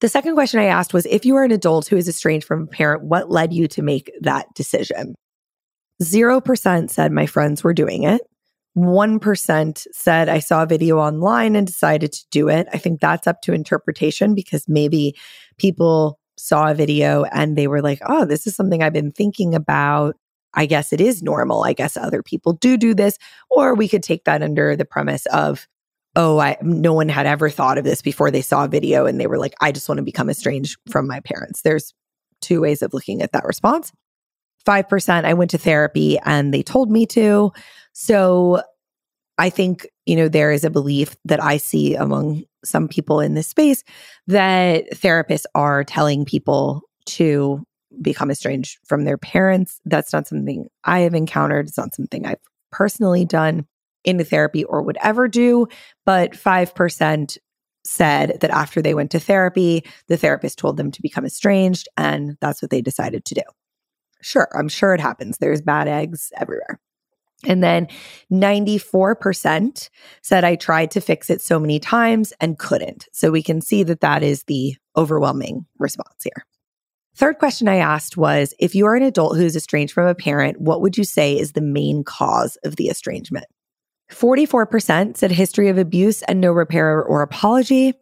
The 0.00 0.08
second 0.08 0.34
question 0.34 0.60
I 0.60 0.64
asked 0.64 0.92
was 0.92 1.06
if 1.06 1.24
you 1.24 1.36
are 1.36 1.44
an 1.44 1.50
adult 1.50 1.86
who 1.86 1.96
is 1.96 2.08
estranged 2.08 2.46
from 2.46 2.64
a 2.64 2.66
parent, 2.66 3.04
what 3.04 3.30
led 3.30 3.54
you 3.54 3.66
to 3.68 3.80
make 3.80 4.12
that 4.20 4.46
decision? 4.54 5.14
0% 6.02 6.90
said 6.90 7.12
my 7.12 7.26
friends 7.26 7.62
were 7.62 7.74
doing 7.74 8.02
it. 8.02 8.22
1% 8.76 9.86
said 9.92 10.28
I 10.28 10.40
saw 10.40 10.64
a 10.64 10.66
video 10.66 10.98
online 10.98 11.54
and 11.54 11.66
decided 11.66 12.12
to 12.12 12.24
do 12.30 12.48
it. 12.48 12.66
I 12.72 12.78
think 12.78 13.00
that's 13.00 13.26
up 13.26 13.40
to 13.42 13.52
interpretation 13.52 14.34
because 14.34 14.64
maybe 14.68 15.14
people 15.58 16.18
saw 16.36 16.70
a 16.70 16.74
video 16.74 17.24
and 17.24 17.56
they 17.56 17.68
were 17.68 17.82
like, 17.82 18.00
oh, 18.06 18.24
this 18.24 18.46
is 18.46 18.56
something 18.56 18.82
I've 18.82 18.92
been 18.92 19.12
thinking 19.12 19.54
about. 19.54 20.16
I 20.54 20.66
guess 20.66 20.92
it 20.92 21.00
is 21.00 21.22
normal. 21.22 21.64
I 21.64 21.72
guess 21.72 21.96
other 21.96 22.22
people 22.22 22.54
do 22.54 22.76
do 22.76 22.94
this. 22.94 23.16
Or 23.50 23.74
we 23.74 23.88
could 23.88 24.02
take 24.02 24.24
that 24.24 24.42
under 24.42 24.74
the 24.76 24.84
premise 24.84 25.26
of, 25.26 25.68
oh, 26.16 26.38
I, 26.38 26.56
no 26.62 26.92
one 26.92 27.08
had 27.08 27.26
ever 27.26 27.50
thought 27.50 27.78
of 27.78 27.84
this 27.84 28.02
before 28.02 28.30
they 28.30 28.42
saw 28.42 28.64
a 28.64 28.68
video 28.68 29.06
and 29.06 29.20
they 29.20 29.26
were 29.26 29.38
like, 29.38 29.54
I 29.60 29.72
just 29.72 29.88
want 29.88 29.98
to 29.98 30.04
become 30.04 30.30
estranged 30.30 30.78
from 30.88 31.06
my 31.06 31.20
parents. 31.20 31.62
There's 31.62 31.92
two 32.40 32.60
ways 32.60 32.82
of 32.82 32.92
looking 32.92 33.22
at 33.22 33.32
that 33.32 33.44
response. 33.44 33.92
5% 34.66 35.24
I 35.24 35.34
went 35.34 35.50
to 35.52 35.58
therapy 35.58 36.18
and 36.24 36.52
they 36.52 36.62
told 36.62 36.90
me 36.90 37.06
to. 37.06 37.52
So 37.92 38.62
I 39.38 39.50
think, 39.50 39.86
you 40.06 40.16
know, 40.16 40.28
there 40.28 40.52
is 40.52 40.64
a 40.64 40.70
belief 40.70 41.16
that 41.24 41.42
I 41.42 41.56
see 41.56 41.94
among 41.94 42.44
some 42.64 42.88
people 42.88 43.20
in 43.20 43.34
this 43.34 43.48
space 43.48 43.84
that 44.26 44.90
therapists 44.92 45.44
are 45.54 45.84
telling 45.84 46.24
people 46.24 46.82
to 47.06 47.64
become 48.00 48.30
estranged 48.30 48.78
from 48.86 49.04
their 49.04 49.18
parents. 49.18 49.80
That's 49.84 50.12
not 50.12 50.26
something 50.26 50.68
I 50.84 51.00
have 51.00 51.14
encountered. 51.14 51.68
It's 51.68 51.78
not 51.78 51.94
something 51.94 52.26
I've 52.26 52.38
personally 52.72 53.24
done 53.24 53.66
in 54.04 54.16
the 54.16 54.24
therapy 54.24 54.64
or 54.64 54.82
would 54.82 54.98
ever 55.02 55.28
do. 55.28 55.66
But 56.04 56.32
5% 56.32 57.38
said 57.84 58.38
that 58.40 58.50
after 58.50 58.80
they 58.80 58.94
went 58.94 59.10
to 59.10 59.20
therapy, 59.20 59.84
the 60.08 60.16
therapist 60.16 60.58
told 60.58 60.76
them 60.76 60.90
to 60.90 61.02
become 61.02 61.26
estranged, 61.26 61.88
and 61.96 62.36
that's 62.40 62.62
what 62.62 62.70
they 62.70 62.80
decided 62.80 63.24
to 63.26 63.34
do. 63.34 63.42
Sure, 64.24 64.48
I'm 64.56 64.68
sure 64.68 64.94
it 64.94 65.00
happens. 65.00 65.36
There's 65.36 65.60
bad 65.60 65.86
eggs 65.86 66.32
everywhere. 66.38 66.80
And 67.46 67.62
then 67.62 67.88
94% 68.32 69.90
said 70.22 70.44
I 70.44 70.56
tried 70.56 70.90
to 70.92 71.02
fix 71.02 71.28
it 71.28 71.42
so 71.42 71.58
many 71.58 71.78
times 71.78 72.32
and 72.40 72.58
couldn't. 72.58 73.06
So 73.12 73.30
we 73.30 73.42
can 73.42 73.60
see 73.60 73.82
that 73.82 74.00
that 74.00 74.22
is 74.22 74.44
the 74.44 74.76
overwhelming 74.96 75.66
response 75.78 76.24
here. 76.24 76.46
Third 77.14 77.38
question 77.38 77.68
I 77.68 77.76
asked 77.76 78.16
was 78.16 78.54
if 78.58 78.74
you 78.74 78.86
are 78.86 78.96
an 78.96 79.02
adult 79.02 79.36
who's 79.36 79.56
estranged 79.56 79.92
from 79.92 80.06
a 80.06 80.14
parent, 80.14 80.58
what 80.58 80.80
would 80.80 80.96
you 80.96 81.04
say 81.04 81.38
is 81.38 81.52
the 81.52 81.60
main 81.60 82.02
cause 82.02 82.56
of 82.64 82.76
the 82.76 82.88
estrangement? 82.88 83.46
44% 84.10 85.18
said 85.18 85.30
history 85.30 85.68
of 85.68 85.76
abuse 85.76 86.22
and 86.22 86.40
no 86.40 86.50
repair 86.50 87.02
or 87.02 87.20
apology. 87.20 87.92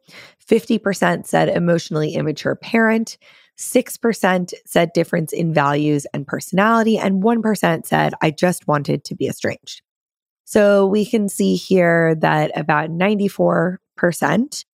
50% 0.48 1.26
said 1.26 1.48
emotionally 1.48 2.14
immature 2.14 2.54
parent. 2.54 3.18
6% 3.58 4.52
said 4.64 4.92
difference 4.92 5.32
in 5.32 5.52
values 5.54 6.06
and 6.12 6.26
personality. 6.26 6.98
And 6.98 7.22
1% 7.22 7.86
said, 7.86 8.14
I 8.20 8.30
just 8.30 8.66
wanted 8.66 9.04
to 9.04 9.14
be 9.14 9.28
estranged. 9.28 9.82
So 10.44 10.86
we 10.86 11.06
can 11.06 11.28
see 11.28 11.56
here 11.56 12.14
that 12.16 12.50
about 12.56 12.90
94% 12.90 13.78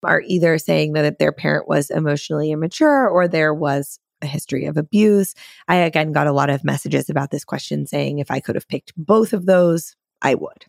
are 0.02 0.22
either 0.26 0.58
saying 0.58 0.92
that 0.94 1.18
their 1.18 1.32
parent 1.32 1.68
was 1.68 1.90
emotionally 1.90 2.50
immature 2.50 3.08
or 3.08 3.28
there 3.28 3.54
was 3.54 3.98
a 4.20 4.26
history 4.26 4.64
of 4.64 4.76
abuse. 4.76 5.34
I 5.68 5.76
again 5.76 6.12
got 6.12 6.26
a 6.26 6.32
lot 6.32 6.50
of 6.50 6.64
messages 6.64 7.08
about 7.08 7.30
this 7.30 7.44
question 7.44 7.86
saying 7.86 8.18
if 8.18 8.30
I 8.30 8.40
could 8.40 8.56
have 8.56 8.66
picked 8.68 8.92
both 8.96 9.32
of 9.32 9.46
those, 9.46 9.94
I 10.22 10.34
would. 10.34 10.64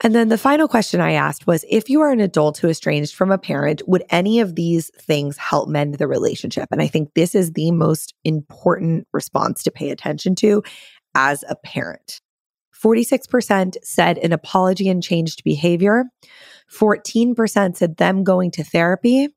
And 0.00 0.14
then 0.14 0.28
the 0.28 0.38
final 0.38 0.68
question 0.68 1.00
I 1.00 1.12
asked 1.12 1.46
was 1.46 1.64
if 1.68 1.90
you 1.90 2.00
are 2.02 2.10
an 2.10 2.20
adult 2.20 2.58
who 2.58 2.68
estranged 2.68 3.14
from 3.14 3.32
a 3.32 3.38
parent, 3.38 3.82
would 3.88 4.04
any 4.10 4.38
of 4.38 4.54
these 4.54 4.90
things 4.96 5.36
help 5.36 5.68
mend 5.68 5.94
the 5.94 6.06
relationship? 6.06 6.68
And 6.70 6.80
I 6.80 6.86
think 6.86 7.14
this 7.14 7.34
is 7.34 7.52
the 7.52 7.72
most 7.72 8.14
important 8.24 9.08
response 9.12 9.62
to 9.64 9.72
pay 9.72 9.90
attention 9.90 10.36
to 10.36 10.62
as 11.16 11.44
a 11.48 11.56
parent. 11.56 12.20
46% 12.80 13.76
said 13.82 14.18
an 14.18 14.32
apology 14.32 14.88
and 14.88 15.02
changed 15.02 15.42
behavior. 15.42 16.04
14% 16.72 17.76
said 17.76 17.96
them 17.96 18.22
going 18.22 18.52
to 18.52 18.62
therapy. 18.62 19.28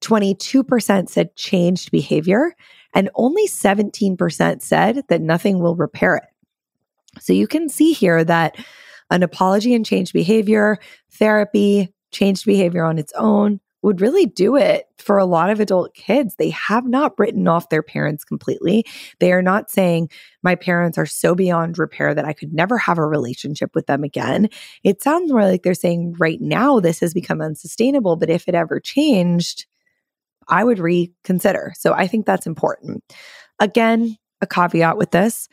22% 0.00 1.08
said 1.08 1.36
changed 1.36 1.92
behavior. 1.92 2.52
And 2.94 3.10
only 3.14 3.46
17% 3.46 4.60
said 4.60 5.02
that 5.08 5.22
nothing 5.22 5.60
will 5.60 5.76
repair 5.76 6.16
it. 6.16 6.24
So 7.20 7.32
you 7.32 7.46
can 7.46 7.68
see 7.68 7.92
here 7.92 8.24
that 8.24 8.56
an 9.14 9.22
apology 9.22 9.74
and 9.74 9.86
changed 9.86 10.12
behavior, 10.12 10.78
therapy, 11.12 11.88
changed 12.12 12.44
behavior 12.44 12.84
on 12.84 12.98
its 12.98 13.12
own 13.16 13.60
would 13.82 14.00
really 14.00 14.26
do 14.26 14.56
it 14.56 14.86
for 14.98 15.18
a 15.18 15.26
lot 15.26 15.50
of 15.50 15.60
adult 15.60 15.94
kids. 15.94 16.34
They 16.34 16.50
have 16.50 16.86
not 16.86 17.12
written 17.18 17.46
off 17.46 17.68
their 17.68 17.82
parents 17.82 18.24
completely. 18.24 18.84
They 19.20 19.30
are 19.30 19.42
not 19.42 19.70
saying, 19.70 20.08
my 20.42 20.54
parents 20.54 20.96
are 20.96 21.06
so 21.06 21.34
beyond 21.34 21.78
repair 21.78 22.14
that 22.14 22.24
I 22.24 22.32
could 22.32 22.52
never 22.52 22.76
have 22.78 22.98
a 22.98 23.06
relationship 23.06 23.70
with 23.74 23.86
them 23.86 24.02
again. 24.02 24.48
It 24.82 25.02
sounds 25.02 25.30
more 25.30 25.44
like 25.44 25.62
they're 25.62 25.74
saying, 25.74 26.16
right 26.18 26.40
now, 26.40 26.80
this 26.80 26.98
has 27.00 27.12
become 27.12 27.42
unsustainable, 27.42 28.16
but 28.16 28.30
if 28.30 28.48
it 28.48 28.54
ever 28.54 28.80
changed, 28.80 29.66
I 30.48 30.64
would 30.64 30.78
reconsider. 30.78 31.72
So 31.76 31.92
I 31.92 32.06
think 32.06 32.24
that's 32.26 32.46
important. 32.46 33.04
Again, 33.60 34.16
a 34.40 34.46
caveat 34.46 34.96
with 34.96 35.10
this 35.10 35.46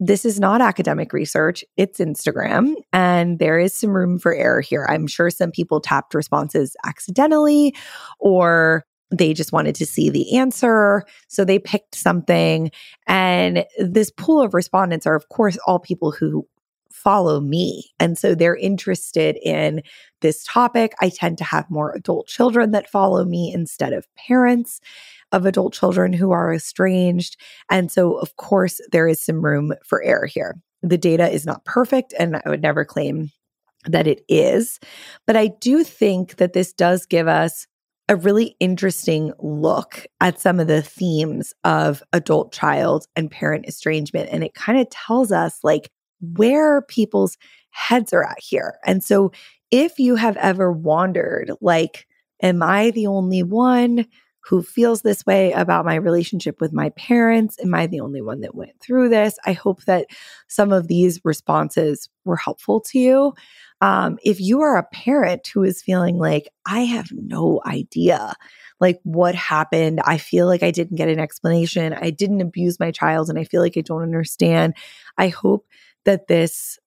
this 0.00 0.24
is 0.24 0.38
not 0.38 0.60
academic 0.60 1.12
research, 1.12 1.64
it's 1.76 1.98
Instagram, 1.98 2.74
and 2.92 3.38
there 3.38 3.58
is 3.58 3.74
some 3.74 3.90
room 3.90 4.18
for 4.18 4.34
error 4.34 4.60
here. 4.60 4.86
I'm 4.88 5.06
sure 5.06 5.30
some 5.30 5.50
people 5.50 5.80
tapped 5.80 6.14
responses 6.14 6.76
accidentally 6.84 7.74
or 8.20 8.84
they 9.10 9.32
just 9.32 9.52
wanted 9.52 9.74
to 9.76 9.86
see 9.86 10.10
the 10.10 10.36
answer. 10.36 11.02
So 11.28 11.44
they 11.44 11.58
picked 11.58 11.94
something. 11.94 12.70
And 13.06 13.64
this 13.78 14.10
pool 14.10 14.42
of 14.42 14.54
respondents 14.54 15.06
are, 15.06 15.14
of 15.14 15.28
course, 15.30 15.56
all 15.66 15.78
people 15.78 16.10
who 16.10 16.46
follow 16.90 17.40
me. 17.40 17.90
And 18.00 18.18
so 18.18 18.34
they're 18.34 18.56
interested 18.56 19.38
in 19.42 19.82
this 20.20 20.44
topic. 20.44 20.94
I 21.00 21.10
tend 21.10 21.38
to 21.38 21.44
have 21.44 21.70
more 21.70 21.92
adult 21.94 22.26
children 22.26 22.72
that 22.72 22.90
follow 22.90 23.24
me 23.24 23.52
instead 23.54 23.92
of 23.92 24.06
parents 24.16 24.80
of 25.32 25.46
adult 25.46 25.74
children 25.74 26.12
who 26.12 26.30
are 26.30 26.52
estranged. 26.52 27.36
And 27.70 27.90
so, 27.90 28.14
of 28.18 28.36
course, 28.36 28.80
there 28.92 29.08
is 29.08 29.24
some 29.24 29.44
room 29.44 29.72
for 29.84 30.02
error 30.02 30.26
here. 30.26 30.60
The 30.82 30.98
data 30.98 31.28
is 31.28 31.44
not 31.44 31.64
perfect, 31.64 32.14
and 32.18 32.36
I 32.36 32.48
would 32.48 32.62
never 32.62 32.84
claim 32.84 33.30
that 33.84 34.06
it 34.06 34.22
is. 34.28 34.78
But 35.26 35.36
I 35.36 35.48
do 35.60 35.84
think 35.84 36.36
that 36.36 36.52
this 36.52 36.72
does 36.72 37.06
give 37.06 37.28
us 37.28 37.66
a 38.08 38.16
really 38.16 38.56
interesting 38.58 39.32
look 39.38 40.06
at 40.20 40.40
some 40.40 40.58
of 40.58 40.66
the 40.66 40.82
themes 40.82 41.52
of 41.64 42.02
adult 42.12 42.52
child 42.52 43.06
and 43.16 43.30
parent 43.30 43.66
estrangement. 43.66 44.30
And 44.32 44.42
it 44.42 44.54
kind 44.54 44.80
of 44.80 44.88
tells 44.88 45.30
us 45.30 45.58
like 45.62 45.90
where 46.20 46.82
people's 46.82 47.36
heads 47.70 48.12
are 48.12 48.24
at 48.24 48.38
here. 48.40 48.78
And 48.86 49.04
so 49.04 49.30
if 49.70 49.98
you 49.98 50.16
have 50.16 50.36
ever 50.38 50.72
wondered, 50.72 51.52
like, 51.60 52.06
am 52.42 52.62
I 52.62 52.90
the 52.90 53.06
only 53.06 53.42
one? 53.42 54.06
Who 54.48 54.62
feels 54.62 55.02
this 55.02 55.26
way 55.26 55.52
about 55.52 55.84
my 55.84 55.94
relationship 55.94 56.58
with 56.58 56.72
my 56.72 56.88
parents? 56.90 57.58
Am 57.62 57.74
I 57.74 57.86
the 57.86 58.00
only 58.00 58.22
one 58.22 58.40
that 58.40 58.54
went 58.54 58.80
through 58.80 59.10
this? 59.10 59.38
I 59.44 59.52
hope 59.52 59.84
that 59.84 60.06
some 60.46 60.72
of 60.72 60.88
these 60.88 61.20
responses 61.22 62.08
were 62.24 62.36
helpful 62.36 62.80
to 62.80 62.98
you. 62.98 63.34
Um, 63.82 64.18
if 64.24 64.40
you 64.40 64.62
are 64.62 64.78
a 64.78 64.84
parent 64.84 65.46
who 65.48 65.62
is 65.64 65.82
feeling 65.82 66.16
like, 66.16 66.48
I 66.64 66.80
have 66.80 67.12
no 67.12 67.60
idea, 67.66 68.34
like 68.80 68.98
what 69.02 69.34
happened, 69.34 70.00
I 70.04 70.16
feel 70.16 70.46
like 70.46 70.62
I 70.62 70.70
didn't 70.70 70.96
get 70.96 71.10
an 71.10 71.20
explanation, 71.20 71.92
I 71.92 72.08
didn't 72.08 72.40
abuse 72.40 72.80
my 72.80 72.90
child, 72.90 73.28
and 73.28 73.38
I 73.38 73.44
feel 73.44 73.60
like 73.60 73.76
I 73.76 73.82
don't 73.82 74.02
understand, 74.02 74.74
I 75.18 75.28
hope 75.28 75.66
that 76.06 76.26
this 76.26 76.78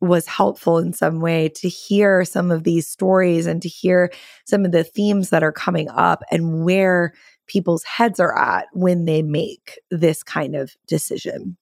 was 0.00 0.26
helpful 0.26 0.78
in 0.78 0.92
some 0.92 1.20
way 1.20 1.48
to 1.48 1.68
hear 1.68 2.24
some 2.24 2.50
of 2.50 2.64
these 2.64 2.86
stories 2.86 3.46
and 3.46 3.60
to 3.62 3.68
hear 3.68 4.10
some 4.46 4.64
of 4.64 4.72
the 4.72 4.84
themes 4.84 5.30
that 5.30 5.42
are 5.42 5.52
coming 5.52 5.88
up 5.90 6.22
and 6.30 6.64
where 6.64 7.12
people's 7.46 7.84
heads 7.84 8.18
are 8.18 8.36
at 8.38 8.66
when 8.72 9.04
they 9.04 9.22
make 9.22 9.78
this 9.90 10.22
kind 10.22 10.56
of 10.56 10.74
decision. 10.86 11.56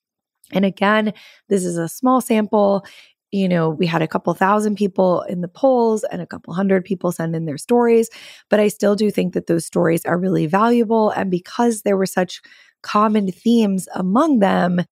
And 0.53 0.65
again, 0.65 1.13
this 1.49 1.65
is 1.65 1.77
a 1.77 1.89
small 1.89 2.21
sample. 2.21 2.85
You 3.33 3.49
know, 3.49 3.71
we 3.71 3.87
had 3.87 4.03
a 4.03 4.09
couple 4.09 4.33
thousand 4.35 4.77
people 4.77 5.23
in 5.23 5.41
the 5.41 5.49
polls 5.49 6.05
and 6.05 6.23
a 6.23 6.27
couple 6.27 6.55
hundred 6.55 6.85
people 6.85 7.13
send 7.13 7.35
in 7.35 7.45
their 7.45 7.59
stories, 7.59 8.09
but 8.49 8.61
I 8.61 8.69
still 8.69 8.95
do 8.95 9.11
think 9.11 9.35
that 9.35 9.47
those 9.47 9.67
stories 9.67 10.05
are 10.07 10.19
really 10.19 10.47
valuable. 10.47 11.11
And 11.11 11.31
because 11.31 11.83
there 11.83 11.97
were 11.97 12.07
such 12.07 12.41
common 12.83 13.31
themes 13.33 13.89
among 13.95 14.39
them, 14.39 14.83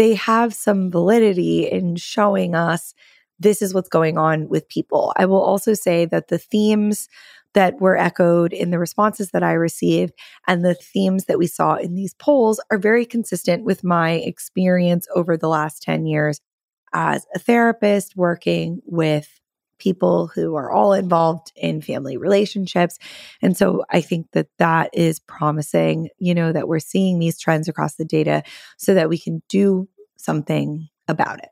they 0.00 0.14
have 0.14 0.54
some 0.54 0.90
validity 0.90 1.70
in 1.70 1.94
showing 1.94 2.54
us 2.54 2.94
this 3.38 3.60
is 3.60 3.74
what's 3.74 3.90
going 3.90 4.16
on 4.16 4.48
with 4.48 4.66
people. 4.70 5.12
I 5.16 5.26
will 5.26 5.42
also 5.42 5.74
say 5.74 6.06
that 6.06 6.28
the 6.28 6.38
themes 6.38 7.06
that 7.52 7.82
were 7.82 7.98
echoed 7.98 8.54
in 8.54 8.70
the 8.70 8.78
responses 8.78 9.32
that 9.32 9.42
I 9.42 9.52
received 9.52 10.14
and 10.46 10.64
the 10.64 10.72
themes 10.72 11.26
that 11.26 11.38
we 11.38 11.46
saw 11.46 11.74
in 11.74 11.96
these 11.96 12.14
polls 12.14 12.62
are 12.70 12.78
very 12.78 13.04
consistent 13.04 13.64
with 13.64 13.84
my 13.84 14.12
experience 14.12 15.06
over 15.14 15.36
the 15.36 15.48
last 15.48 15.82
10 15.82 16.06
years 16.06 16.40
as 16.94 17.26
a 17.34 17.38
therapist 17.38 18.16
working 18.16 18.80
with 18.86 19.39
people 19.80 20.28
who 20.28 20.54
are 20.54 20.70
all 20.70 20.92
involved 20.92 21.50
in 21.56 21.82
family 21.82 22.16
relationships. 22.16 22.98
And 23.42 23.56
so 23.56 23.84
I 23.90 24.00
think 24.00 24.28
that 24.32 24.48
that 24.58 24.90
is 24.92 25.18
promising, 25.18 26.08
you 26.18 26.34
know, 26.34 26.52
that 26.52 26.68
we're 26.68 26.78
seeing 26.78 27.18
these 27.18 27.38
trends 27.38 27.68
across 27.68 27.96
the 27.96 28.04
data 28.04 28.44
so 28.78 28.94
that 28.94 29.08
we 29.08 29.18
can 29.18 29.42
do 29.48 29.88
something 30.16 30.88
about 31.08 31.38
it. 31.40 31.48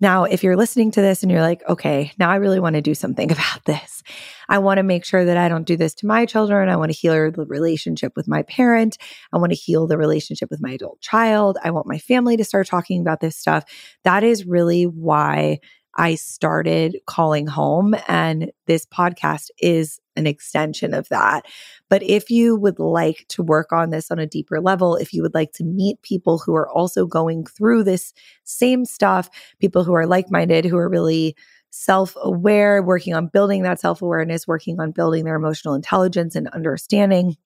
Now, 0.00 0.24
if 0.24 0.42
you're 0.42 0.56
listening 0.56 0.90
to 0.90 1.00
this 1.00 1.22
and 1.22 1.32
you're 1.32 1.40
like, 1.40 1.62
okay, 1.68 2.12
now 2.18 2.28
I 2.30 2.36
really 2.36 2.60
want 2.60 2.74
to 2.74 2.82
do 2.82 2.94
something 2.94 3.30
about 3.32 3.64
this. 3.64 4.02
I 4.48 4.58
want 4.58 4.78
to 4.78 4.82
make 4.82 5.04
sure 5.04 5.24
that 5.24 5.36
I 5.36 5.48
don't 5.48 5.66
do 5.66 5.76
this 5.76 5.94
to 5.94 6.06
my 6.06 6.26
children. 6.26 6.68
I 6.68 6.76
want 6.76 6.92
to 6.92 6.98
heal 6.98 7.30
the 7.30 7.46
relationship 7.46 8.12
with 8.16 8.28
my 8.28 8.42
parent. 8.42 8.98
I 9.32 9.38
want 9.38 9.52
to 9.52 9.56
heal 9.56 9.86
the 9.86 9.96
relationship 9.96 10.50
with 10.50 10.60
my 10.60 10.72
adult 10.72 11.00
child. 11.00 11.56
I 11.62 11.70
want 11.70 11.86
my 11.86 11.98
family 11.98 12.36
to 12.36 12.44
start 12.44 12.66
talking 12.66 13.00
about 13.00 13.20
this 13.20 13.36
stuff. 13.36 13.64
That 14.02 14.24
is 14.24 14.44
really 14.44 14.84
why 14.84 15.60
I 15.96 16.14
started 16.14 16.98
calling 17.06 17.46
home. 17.46 17.94
And 18.08 18.50
this 18.66 18.86
podcast 18.86 19.50
is 19.58 20.00
an 20.16 20.26
extension 20.26 20.94
of 20.94 21.08
that. 21.08 21.46
But 21.88 22.02
if 22.02 22.30
you 22.30 22.56
would 22.56 22.78
like 22.78 23.26
to 23.28 23.42
work 23.42 23.72
on 23.72 23.90
this 23.90 24.10
on 24.10 24.18
a 24.18 24.26
deeper 24.26 24.60
level, 24.60 24.96
if 24.96 25.12
you 25.12 25.22
would 25.22 25.34
like 25.34 25.52
to 25.52 25.64
meet 25.64 26.00
people 26.02 26.38
who 26.38 26.54
are 26.54 26.68
also 26.70 27.06
going 27.06 27.44
through 27.44 27.84
this 27.84 28.12
same 28.44 28.84
stuff, 28.84 29.28
people 29.60 29.84
who 29.84 29.94
are 29.94 30.06
like 30.06 30.30
minded, 30.30 30.64
who 30.64 30.76
are 30.76 30.88
really 30.88 31.36
self 31.70 32.16
aware, 32.22 32.82
working 32.82 33.14
on 33.14 33.26
building 33.26 33.62
that 33.62 33.80
self 33.80 34.00
awareness, 34.02 34.46
working 34.46 34.80
on 34.80 34.92
building 34.92 35.24
their 35.24 35.36
emotional 35.36 35.74
intelligence 35.74 36.36
and 36.36 36.48
understanding 36.48 37.36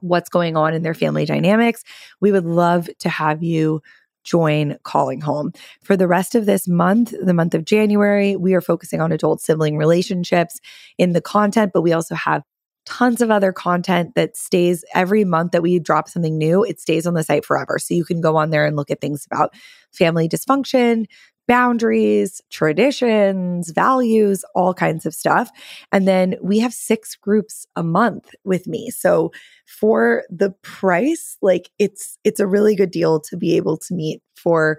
what's 0.00 0.28
going 0.28 0.56
on 0.56 0.74
in 0.74 0.82
their 0.82 0.94
family 0.94 1.24
dynamics, 1.24 1.82
we 2.20 2.32
would 2.32 2.44
love 2.44 2.88
to 2.98 3.08
have 3.08 3.42
you 3.42 3.82
join 4.26 4.76
Calling 4.82 5.22
Home. 5.22 5.52
For 5.82 5.96
the 5.96 6.08
rest 6.08 6.34
of 6.34 6.44
this 6.44 6.68
month, 6.68 7.14
the 7.22 7.32
month 7.32 7.54
of 7.54 7.64
January, 7.64 8.36
we 8.36 8.52
are 8.52 8.60
focusing 8.60 9.00
on 9.00 9.12
adult 9.12 9.40
sibling 9.40 9.78
relationships 9.78 10.60
in 10.98 11.12
the 11.12 11.22
content, 11.22 11.70
but 11.72 11.82
we 11.82 11.92
also 11.92 12.14
have 12.14 12.42
tons 12.84 13.20
of 13.20 13.30
other 13.30 13.52
content 13.52 14.14
that 14.14 14.36
stays 14.36 14.84
every 14.94 15.24
month 15.24 15.52
that 15.52 15.62
we 15.62 15.78
drop 15.78 16.08
something 16.08 16.38
new. 16.38 16.62
It 16.64 16.80
stays 16.80 17.06
on 17.06 17.14
the 17.14 17.24
site 17.24 17.44
forever. 17.44 17.78
So 17.78 17.94
you 17.94 18.04
can 18.04 18.20
go 18.20 18.36
on 18.36 18.50
there 18.50 18.64
and 18.64 18.76
look 18.76 18.90
at 18.90 19.00
things 19.00 19.26
about 19.26 19.54
family 19.92 20.28
dysfunction, 20.28 21.06
boundaries, 21.48 22.40
traditions, 22.50 23.70
values, 23.70 24.44
all 24.54 24.74
kinds 24.74 25.06
of 25.06 25.14
stuff. 25.14 25.50
And 25.92 26.06
then 26.06 26.36
we 26.42 26.58
have 26.58 26.72
six 26.72 27.14
groups 27.14 27.66
a 27.76 27.82
month 27.82 28.34
with 28.44 28.66
me. 28.66 28.90
So 28.90 29.32
for 29.66 30.24
the 30.30 30.50
price, 30.62 31.36
like 31.42 31.70
it's 31.78 32.18
it's 32.24 32.40
a 32.40 32.46
really 32.46 32.74
good 32.74 32.90
deal 32.90 33.20
to 33.20 33.36
be 33.36 33.56
able 33.56 33.76
to 33.78 33.94
meet 33.94 34.22
for 34.36 34.78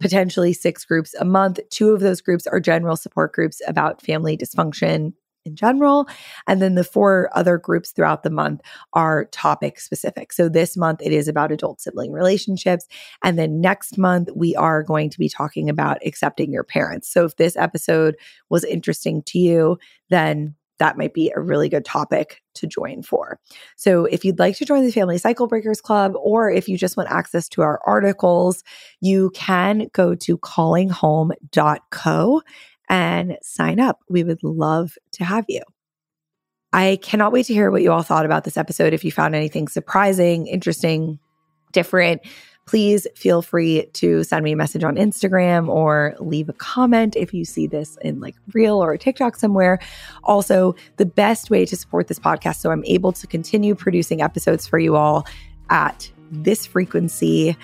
potentially 0.00 0.52
six 0.52 0.84
groups 0.84 1.14
a 1.14 1.24
month. 1.24 1.60
Two 1.70 1.90
of 1.90 2.00
those 2.00 2.20
groups 2.20 2.46
are 2.46 2.60
general 2.60 2.96
support 2.96 3.32
groups 3.32 3.60
about 3.66 4.02
family 4.02 4.36
dysfunction 4.36 5.12
in 5.44 5.56
general. 5.56 6.08
And 6.46 6.60
then 6.60 6.74
the 6.74 6.84
four 6.84 7.30
other 7.32 7.58
groups 7.58 7.92
throughout 7.92 8.22
the 8.22 8.30
month 8.30 8.60
are 8.92 9.26
topic 9.26 9.80
specific. 9.80 10.32
So 10.32 10.48
this 10.48 10.76
month 10.76 11.00
it 11.02 11.12
is 11.12 11.28
about 11.28 11.52
adult 11.52 11.80
sibling 11.80 12.12
relationships. 12.12 12.86
And 13.22 13.38
then 13.38 13.60
next 13.60 13.98
month 13.98 14.30
we 14.34 14.54
are 14.56 14.82
going 14.82 15.10
to 15.10 15.18
be 15.18 15.28
talking 15.28 15.68
about 15.68 16.04
accepting 16.04 16.52
your 16.52 16.64
parents. 16.64 17.10
So 17.10 17.24
if 17.24 17.36
this 17.36 17.56
episode 17.56 18.16
was 18.48 18.64
interesting 18.64 19.22
to 19.24 19.38
you, 19.38 19.78
then 20.08 20.54
that 20.80 20.98
might 20.98 21.14
be 21.14 21.32
a 21.36 21.40
really 21.40 21.68
good 21.68 21.84
topic 21.84 22.42
to 22.54 22.66
join 22.66 23.02
for. 23.02 23.38
So, 23.76 24.06
if 24.06 24.24
you'd 24.24 24.40
like 24.40 24.56
to 24.56 24.64
join 24.64 24.84
the 24.84 24.90
Family 24.90 25.18
Cycle 25.18 25.46
Breakers 25.46 25.80
Club, 25.80 26.14
or 26.16 26.50
if 26.50 26.68
you 26.68 26.76
just 26.78 26.96
want 26.96 27.10
access 27.10 27.48
to 27.50 27.62
our 27.62 27.80
articles, 27.86 28.64
you 29.00 29.30
can 29.34 29.88
go 29.92 30.16
to 30.16 30.38
callinghome.co 30.38 32.42
and 32.90 33.38
sign 33.40 33.80
up. 33.80 34.00
We 34.10 34.24
would 34.24 34.42
love 34.42 34.98
to 35.12 35.24
have 35.24 35.46
you. 35.48 35.62
I 36.72 36.98
cannot 37.00 37.32
wait 37.32 37.46
to 37.46 37.54
hear 37.54 37.70
what 37.70 37.82
you 37.82 37.92
all 37.92 38.02
thought 38.02 38.26
about 38.26 38.44
this 38.44 38.56
episode. 38.56 38.92
If 38.92 39.04
you 39.04 39.12
found 39.12 39.34
anything 39.34 39.68
surprising, 39.68 40.46
interesting, 40.48 41.18
different, 41.72 42.20
please 42.66 43.06
feel 43.16 43.42
free 43.42 43.86
to 43.94 44.22
send 44.24 44.44
me 44.44 44.52
a 44.52 44.56
message 44.56 44.84
on 44.84 44.96
Instagram 44.96 45.68
or 45.68 46.14
leave 46.20 46.48
a 46.48 46.52
comment 46.52 47.16
if 47.16 47.32
you 47.32 47.44
see 47.44 47.66
this 47.66 47.96
in 48.02 48.20
like 48.20 48.34
reel 48.54 48.82
or 48.82 48.92
a 48.92 48.98
TikTok 48.98 49.36
somewhere. 49.36 49.78
Also, 50.24 50.74
the 50.96 51.06
best 51.06 51.48
way 51.48 51.64
to 51.64 51.76
support 51.76 52.08
this 52.08 52.18
podcast 52.18 52.56
so 52.56 52.70
I'm 52.70 52.84
able 52.84 53.12
to 53.12 53.26
continue 53.26 53.74
producing 53.74 54.20
episodes 54.20 54.66
for 54.66 54.78
you 54.78 54.96
all 54.96 55.26
at 55.70 56.10
this 56.30 56.66
frequency 56.66 57.56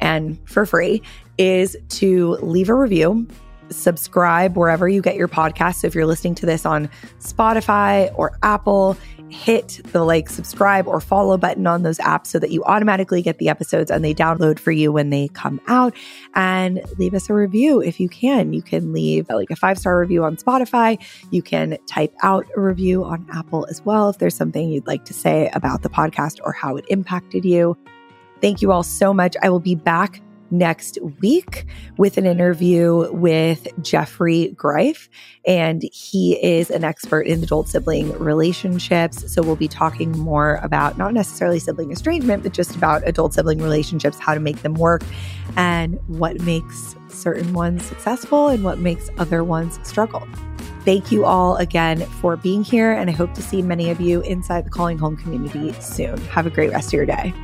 and 0.00 0.38
for 0.48 0.64
free 0.64 1.02
is 1.38 1.76
to 1.88 2.38
leave 2.42 2.68
a 2.68 2.74
review 2.74 3.26
subscribe 3.70 4.56
wherever 4.56 4.88
you 4.88 5.02
get 5.02 5.16
your 5.16 5.28
podcast. 5.28 5.76
So 5.76 5.86
if 5.86 5.94
you're 5.94 6.06
listening 6.06 6.34
to 6.36 6.46
this 6.46 6.66
on 6.66 6.88
Spotify 7.20 8.12
or 8.16 8.38
Apple, 8.42 8.96
hit 9.28 9.80
the 9.92 10.04
like, 10.04 10.28
subscribe, 10.28 10.86
or 10.86 11.00
follow 11.00 11.36
button 11.36 11.66
on 11.66 11.82
those 11.82 11.98
apps 11.98 12.28
so 12.28 12.38
that 12.38 12.50
you 12.50 12.62
automatically 12.64 13.22
get 13.22 13.38
the 13.38 13.48
episodes 13.48 13.90
and 13.90 14.04
they 14.04 14.14
download 14.14 14.58
for 14.58 14.70
you 14.70 14.92
when 14.92 15.10
they 15.10 15.28
come 15.28 15.60
out. 15.66 15.94
And 16.34 16.80
leave 16.98 17.14
us 17.14 17.28
a 17.28 17.34
review 17.34 17.80
if 17.80 17.98
you 17.98 18.08
can. 18.08 18.52
You 18.52 18.62
can 18.62 18.92
leave 18.92 19.28
like 19.28 19.50
a 19.50 19.56
five 19.56 19.78
star 19.78 19.98
review 19.98 20.24
on 20.24 20.36
Spotify. 20.36 20.98
You 21.30 21.42
can 21.42 21.78
type 21.86 22.14
out 22.22 22.46
a 22.56 22.60
review 22.60 23.04
on 23.04 23.26
Apple 23.32 23.66
as 23.68 23.84
well 23.84 24.08
if 24.08 24.18
there's 24.18 24.36
something 24.36 24.68
you'd 24.68 24.86
like 24.86 25.04
to 25.06 25.14
say 25.14 25.50
about 25.54 25.82
the 25.82 25.90
podcast 25.90 26.38
or 26.44 26.52
how 26.52 26.76
it 26.76 26.84
impacted 26.88 27.44
you. 27.44 27.76
Thank 28.40 28.62
you 28.62 28.70
all 28.70 28.82
so 28.82 29.14
much. 29.14 29.34
I 29.42 29.48
will 29.48 29.60
be 29.60 29.74
back 29.74 30.20
next 30.50 30.98
week 31.20 31.66
with 31.96 32.16
an 32.16 32.26
interview 32.26 33.10
with 33.12 33.68
Geoffrey 33.82 34.48
Greif. 34.56 35.08
And 35.46 35.82
he 35.92 36.42
is 36.42 36.70
an 36.70 36.84
expert 36.84 37.22
in 37.22 37.42
adult 37.42 37.68
sibling 37.68 38.16
relationships. 38.18 39.32
So 39.32 39.42
we'll 39.42 39.56
be 39.56 39.68
talking 39.68 40.12
more 40.12 40.60
about 40.62 40.98
not 40.98 41.14
necessarily 41.14 41.58
sibling 41.58 41.92
estrangement, 41.92 42.42
but 42.42 42.52
just 42.52 42.74
about 42.74 43.06
adult 43.06 43.34
sibling 43.34 43.58
relationships, 43.58 44.18
how 44.18 44.34
to 44.34 44.40
make 44.40 44.62
them 44.62 44.74
work, 44.74 45.02
and 45.56 45.98
what 46.08 46.40
makes 46.42 46.96
certain 47.08 47.52
ones 47.52 47.84
successful 47.84 48.48
and 48.48 48.64
what 48.64 48.78
makes 48.78 49.08
other 49.18 49.44
ones 49.44 49.78
struggle. 49.82 50.26
Thank 50.84 51.10
you 51.10 51.24
all 51.24 51.56
again 51.56 52.00
for 52.20 52.36
being 52.36 52.62
here, 52.62 52.92
and 52.92 53.10
I 53.10 53.12
hope 53.12 53.34
to 53.34 53.42
see 53.42 53.60
many 53.60 53.90
of 53.90 54.00
you 54.00 54.20
inside 54.22 54.64
the 54.64 54.70
Calling 54.70 54.98
Home 54.98 55.16
community 55.16 55.72
soon. 55.80 56.16
Have 56.26 56.46
a 56.46 56.50
great 56.50 56.70
rest 56.70 56.88
of 56.88 56.92
your 56.92 57.06
day. 57.06 57.34